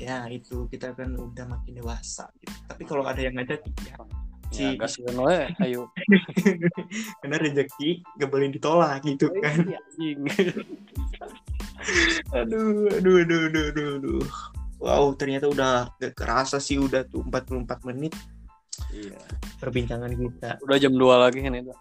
Ya 0.01 0.27
itu 0.31 0.67
kita 0.71 0.95
kan 0.95 1.15
udah 1.15 1.45
makin 1.49 1.79
dewasa 1.79 2.29
gitu. 2.43 2.55
tapi 2.67 2.83
kalau 2.87 3.05
ada 3.07 3.21
yang 3.21 3.35
ngajak 3.37 3.63
ya. 3.85 3.97
Si 4.49 4.65
ya, 4.65 4.73
gas 4.81 4.97
we, 4.97 5.39
ayo. 5.61 5.93
Karena 7.21 7.37
rezeki 7.37 8.01
gak 8.17 8.31
boleh 8.33 8.49
ditolak 8.49 9.05
gitu 9.05 9.29
oh, 9.29 9.45
kan. 9.45 9.61
iya, 10.01 10.17
aduh 12.33 12.89
aduh 12.93 13.17
aduh 13.25 13.41
aduh 13.49 13.65
aduh 13.73 13.89
aduh. 14.01 14.27
Wow 14.79 15.11
ternyata 15.19 15.51
udah 15.51 15.91
gak 15.99 16.15
kerasa 16.15 16.63
sih 16.63 16.79
udah 16.79 17.03
tuh 17.09 17.27
44 17.27 17.89
menit. 17.89 18.15
Iya. 18.95 19.19
Perbincangan 19.59 20.13
kita. 20.15 20.63
Udah 20.63 20.77
jam 20.79 20.95
2 20.95 21.25
lagi 21.25 21.43
kan 21.43 21.55
itu 21.59 21.75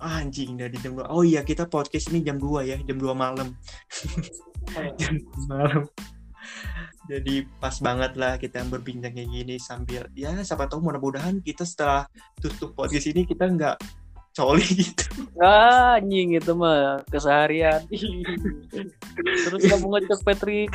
ah, 0.00 0.24
anjing 0.24 0.56
dari 0.56 0.76
jam 0.80 0.96
2 0.96 1.12
oh 1.12 1.22
iya 1.22 1.44
kita 1.44 1.68
podcast 1.68 2.08
ini 2.10 2.24
jam 2.24 2.40
2 2.40 2.64
ya 2.64 2.76
jam 2.82 2.96
2 2.96 3.12
malam. 3.14 3.52
Jam 5.00 5.18
malam. 5.50 5.82
Jadi 7.10 7.42
pas 7.58 7.74
banget 7.82 8.14
lah 8.14 8.38
kita 8.38 8.62
berbincang 8.70 9.10
kayak 9.10 9.30
gini 9.34 9.56
sambil 9.58 10.06
ya 10.14 10.30
siapa 10.46 10.70
tahu 10.70 10.78
mudah-mudahan 10.78 11.42
kita 11.42 11.66
setelah 11.66 12.06
tutup 12.38 12.78
podcast 12.78 13.10
ini 13.10 13.26
kita 13.26 13.50
nggak 13.50 13.76
coli 14.40 14.64
gitu. 14.64 15.04
Ah, 15.36 16.00
anjing 16.00 16.32
itu 16.40 16.52
mah 16.56 17.04
keseharian. 17.12 17.84
Terus 19.20 19.62
kamu 19.68 19.86
ngajak 19.92 20.20
Patrick. 20.24 20.72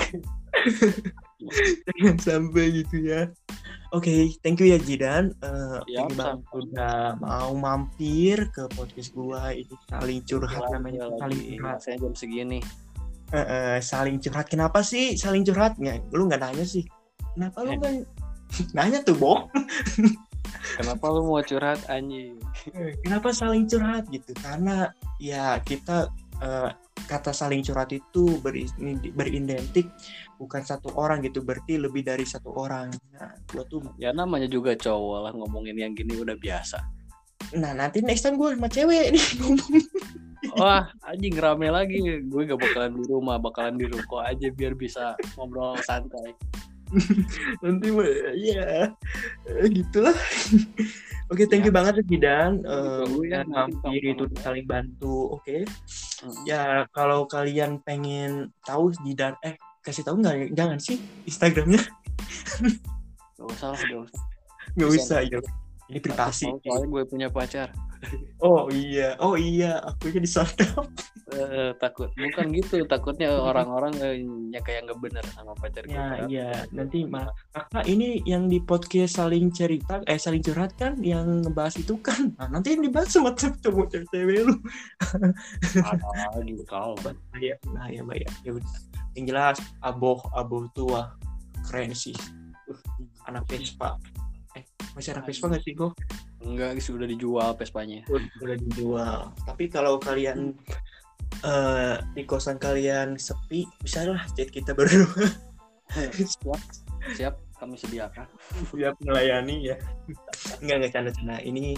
Jangan 1.89 2.18
sampai 2.22 2.86
gitu 2.86 3.01
ya. 3.01 3.34
Oke, 3.93 4.11
okay, 4.11 4.22
thank 4.41 4.59
you 4.59 4.70
ya 4.70 4.80
Jidan. 4.82 5.32
Uh, 5.39 5.80
ya, 5.88 6.05
banget 6.13 6.41
udah 6.51 7.16
mau 7.22 7.53
mampir 7.55 8.49
ke 8.51 8.68
podcast 8.74 9.13
gua. 9.13 9.53
Ini 9.53 9.72
saling 9.88 10.20
curhat 10.26 10.63
namanya 10.74 11.09
saling 11.22 11.41
curhat. 11.55 11.80
Saya 11.80 11.95
jam 12.01 12.13
segini. 12.18 12.59
Uh, 13.32 13.39
uh, 13.39 13.76
saling 13.80 14.18
curhat. 14.20 14.49
Kenapa 14.51 14.84
sih 14.84 15.16
saling 15.16 15.47
curhat? 15.47 15.78
Nggak 15.80 16.11
lu 16.11 16.28
nggak 16.28 16.41
nanya 16.43 16.66
sih. 16.66 16.84
Kenapa 17.38 17.63
lu 17.63 17.78
kan 17.80 18.03
nanya 18.72 19.01
tuh 19.01 19.18
boh 19.18 19.49
kenapa 20.78 21.06
lu 21.12 21.28
mau 21.28 21.41
curhat 21.41 21.82
anjing? 21.91 22.38
Kenapa 23.06 23.32
saling 23.32 23.66
curhat 23.68 24.08
gitu? 24.10 24.32
Karena 24.38 24.91
ya 25.22 25.60
kita 25.64 26.12
uh, 26.41 26.70
kata 27.06 27.32
saling 27.32 27.62
curhat 27.62 27.93
itu 27.93 28.39
beridentik 29.14 29.88
bukan 30.41 30.62
satu 30.66 30.91
orang 30.98 31.24
gitu 31.24 31.46
berarti 31.46 31.78
lebih 31.80 32.04
dari 32.04 32.26
satu 32.26 32.52
orang. 32.56 32.91
Nah 33.16 33.32
gua 33.52 33.64
tuh 33.68 33.82
ya 34.02 34.12
namanya 34.12 34.50
juga 34.50 34.74
cowok 34.76 35.18
lah 35.30 35.32
ngomongin 35.36 35.78
yang 35.78 35.93
gini 35.93 36.18
udah 36.18 36.36
biasa. 36.36 36.80
Nah 37.60 37.72
nanti 37.78 38.02
next 38.02 38.26
time 38.26 38.41
gue 38.41 38.58
sama 38.58 38.68
cewek 38.72 39.14
nih 39.14 39.26
ngomong 39.39 39.74
wah 40.58 40.89
anjing 41.06 41.36
rame 41.38 41.70
lagi. 41.70 42.02
Gue 42.26 42.50
gak 42.50 42.60
bakalan 42.60 42.98
di 42.98 43.04
rumah 43.06 43.38
bakalan 43.38 43.78
di 43.78 43.86
ruko 43.86 44.20
aja 44.24 44.50
biar 44.50 44.74
bisa 44.74 45.14
ngobrol 45.38 45.78
santai 45.86 46.34
nanti 47.66 47.88
ya 48.38 48.92
gitulah 49.70 50.14
oke 51.32 51.38
okay, 51.38 51.46
thank 51.50 51.66
you 51.66 51.74
ya. 51.74 51.78
banget 51.82 52.06
Gidan 52.06 52.62
uh, 52.66 53.06
ya 53.26 53.42
hampir 53.52 54.14
itu 54.16 54.26
saling 54.42 54.66
bantu 54.70 55.38
oke 55.38 55.44
okay. 55.44 55.62
hmm. 56.22 56.44
ya 56.46 56.86
kalau 56.94 57.26
kalian 57.26 57.82
pengen 57.82 58.54
tahu 58.62 58.94
Gidan 59.02 59.34
eh 59.42 59.58
kasih 59.82 60.06
tahu 60.06 60.22
nggak 60.22 60.54
jangan 60.54 60.78
sih 60.82 60.98
Instagramnya 61.26 61.82
Gak 63.36 63.48
usah 63.52 63.68
lah, 63.76 63.82
gak 63.84 64.02
usah. 64.08 64.22
Gak 64.76 64.90
usah, 64.90 65.20
ya. 65.28 65.40
Ini 65.92 66.00
privasi. 66.02 66.48
Soalnya 66.64 66.88
gue 66.88 67.04
punya 67.06 67.28
pacar. 67.28 67.70
Oh 68.43 68.70
iya, 68.70 69.16
oh 69.24 69.34
iya, 69.39 69.82
aku 69.82 70.12
jadi 70.12 70.28
sadap. 70.28 70.86
Uh, 71.26 71.74
takut, 71.82 72.14
bukan 72.14 72.53
gitu. 72.53 72.86
Takutnya 72.86 73.34
orang-orang 73.49 73.97
uh, 73.97 74.16
kayak 74.62 74.86
nggak 74.86 74.99
bener 75.01 75.26
sama 75.34 75.58
pacar 75.58 75.82
ya, 75.89 76.30
Iya, 76.30 76.70
nanti 76.70 77.01
mah 77.08 77.26
kakak 77.49 77.86
ini 77.89 78.22
yang 78.30 78.45
di 78.45 78.62
podcast 78.62 79.18
saling 79.18 79.49
cerita, 79.49 80.06
eh 80.06 80.22
saling 80.22 80.45
curhat 80.45 80.78
kan, 80.78 81.01
yang 81.01 81.41
ngebahas 81.41 81.82
itu 81.82 81.97
kan. 81.97 82.30
Nah, 82.38 82.53
nanti 82.53 82.78
yang 82.78 82.86
dibahas 82.86 83.10
sama 83.10 83.34
cowok 83.34 83.88
cewek 84.14 84.45
lu. 84.45 84.56
ah, 85.82 86.38
gitu 86.45 86.62
kau. 86.70 86.93
Iya, 87.41 87.58
nah 87.74 87.89
ya, 87.89 88.06
mbak 88.06 88.22
ya. 88.22 88.30
Ya 88.45 88.51
udah. 88.62 88.76
Yang 89.18 89.26
jelas, 89.32 89.58
aboh, 89.82 90.22
aboh 90.38 90.70
tua, 90.78 91.18
keren 91.66 91.95
sih. 91.97 92.14
Uh, 92.70 92.78
anak 93.26 93.49
Vespa 93.49 93.97
masih 94.95 95.12
ada 95.12 95.22
Vespa 95.28 95.51
nggak 95.51 95.64
sih 95.64 95.74
kok? 95.76 95.91
Enggak, 96.45 96.78
sudah 96.80 97.10
dijual 97.10 97.58
Vespanya. 97.58 98.06
Sudah 98.08 98.58
dijual. 98.62 99.34
Tapi 99.49 99.66
kalau 99.68 99.97
kalian 99.97 100.53
uh, 101.41 101.97
di 102.14 102.24
kosan 102.24 102.62
kalian 102.62 103.18
sepi, 103.18 103.66
bisa 103.82 104.06
lah 104.06 104.22
chat 104.38 104.53
kita 104.53 104.78
berdua. 104.78 105.26
siap, 106.22 106.62
siap 107.18 107.36
kami 107.58 107.76
sediakan. 107.76 108.30
Siap 108.72 108.95
melayani 109.01 109.74
ya. 109.74 109.76
Enggak 110.62 110.76
enggak 110.80 110.91
canda-canda. 110.93 111.41
Ini 111.41 111.74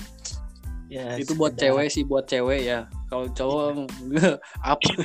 ya 0.87 1.19
itu 1.19 1.35
buat 1.35 1.55
cewek 1.55 1.87
sih 1.87 2.03
buat 2.03 2.27
cewek 2.27 2.67
ya. 2.67 2.91
Kalau 3.07 3.31
cowok 3.31 3.87
enggak 4.03 4.35
apa. 4.61 4.89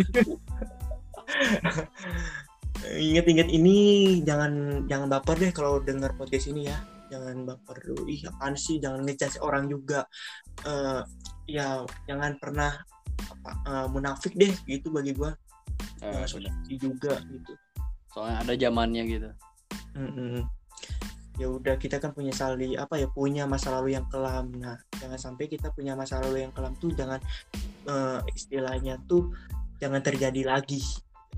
Ingat-ingat 2.83 3.47
ini 3.47 3.77
jangan 4.27 4.85
jangan 4.91 5.07
baper 5.07 5.39
deh 5.39 5.55
kalau 5.55 5.79
dengar 5.79 6.19
podcast 6.19 6.51
ini 6.51 6.67
ya 6.67 6.83
jangan 7.13 7.45
baper 7.45 7.77
dulu. 7.85 8.09
Ih 8.09 8.25
apaan 8.25 8.57
sih? 8.57 8.81
Jangan 8.81 9.05
ngejudge 9.05 9.45
orang 9.45 9.69
juga. 9.69 10.09
Uh, 10.65 11.05
ya 11.45 11.85
jangan 12.09 12.41
pernah 12.41 12.73
apa, 13.29 13.51
uh, 13.69 13.87
munafik 13.93 14.33
deh 14.33 14.53
gitu 14.65 14.89
bagi 14.89 15.13
gua. 15.13 15.37
Uh, 16.01 16.25
sudah 16.25 16.51
juga 16.67 17.21
gitu. 17.29 17.53
Soalnya 18.17 18.37
ada 18.41 18.53
zamannya 18.57 19.03
gitu. 19.05 19.31
Mm 19.93 20.13
-mm. 20.13 20.43
ya 21.41 21.49
udah 21.49 21.81
kita 21.81 21.97
kan 21.97 22.13
punya 22.13 22.29
sali 22.29 22.77
apa 22.77 23.01
ya 23.01 23.09
punya 23.09 23.49
masa 23.49 23.73
lalu 23.73 23.97
yang 23.97 24.05
kelam. 24.09 24.53
Nah 24.57 24.77
jangan 25.01 25.17
sampai 25.17 25.49
kita 25.49 25.73
punya 25.73 25.97
masa 25.97 26.21
lalu 26.21 26.45
yang 26.45 26.53
kelam 26.53 26.77
tuh 26.77 26.93
jangan 26.93 27.21
uh, 27.89 28.21
istilahnya 28.37 29.01
tuh 29.09 29.33
jangan 29.81 30.05
terjadi 30.05 30.45
lagi. 30.45 30.81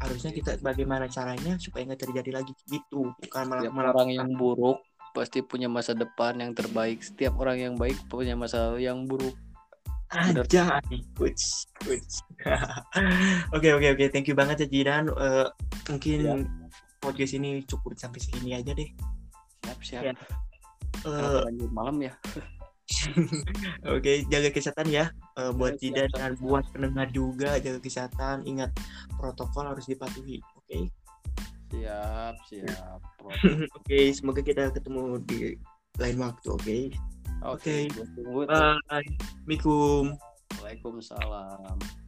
Harusnya 0.02 0.34
kita 0.34 0.58
bagaimana 0.58 1.06
caranya 1.06 1.54
supaya 1.62 1.86
nggak 1.86 2.10
terjadi 2.10 2.42
lagi 2.42 2.52
gitu. 2.66 3.14
Bukan 3.22 3.44
malah, 3.46 3.70
malah 3.70 3.90
orang 3.94 4.10
yang 4.10 4.30
buruk 4.34 4.82
pasti 5.14 5.40
punya 5.40 5.70
masa 5.70 5.94
depan 5.94 6.42
yang 6.42 6.52
terbaik. 6.52 7.00
Setiap 7.00 7.38
orang 7.38 7.62
yang 7.62 7.74
baik 7.78 7.96
punya 8.10 8.34
masa 8.34 8.68
lalu 8.68 8.90
yang 8.90 9.06
buruk. 9.06 9.38
Aja. 10.14 10.78
Oke 13.56 13.68
oke 13.74 13.86
oke, 13.98 14.04
thank 14.14 14.30
you 14.30 14.36
banget 14.36 14.62
ya 14.62 14.66
Jidan. 14.70 15.10
Uh, 15.10 15.50
mungkin 15.90 16.18
ya. 16.22 16.34
podcast 17.02 17.34
ini 17.34 17.66
cukup 17.66 17.98
sampai 17.98 18.22
sini 18.22 18.54
aja 18.54 18.70
deh. 18.70 18.86
Siap 19.66 19.80
siap. 19.82 20.02
Ya. 20.06 20.14
Uh, 21.02 21.42
malam 21.74 21.98
ya. 21.98 22.14
Oke, 23.90 23.96
okay, 23.96 24.16
jaga 24.28 24.52
kesehatan 24.52 24.92
ya 24.92 25.08
uh, 25.40 25.50
buat 25.56 25.80
Jidan 25.80 26.12
dan 26.12 26.36
buat 26.36 26.68
pendengar 26.70 27.08
juga 27.10 27.58
jaga 27.58 27.80
kesehatan. 27.80 28.46
Ingat 28.46 28.70
protokol 29.18 29.72
harus 29.72 29.88
dipatuhi. 29.88 30.38
Oke. 30.54 30.68
Okay? 30.68 30.84
Siap, 31.74 32.34
siap. 32.46 33.00
Oke, 33.26 33.66
okay, 33.66 34.04
semoga 34.14 34.40
kita 34.46 34.70
ketemu 34.70 35.18
di 35.26 35.58
lain 35.98 36.16
waktu, 36.22 36.48
oke? 36.54 36.62
Okay? 36.62 36.82
Oke. 37.42 37.90
Okay. 37.90 37.90
okay. 37.90 38.46
Bye. 38.46 39.02
Assalamualaikum. 39.02 40.04
Waalaikumsalam. 40.62 42.03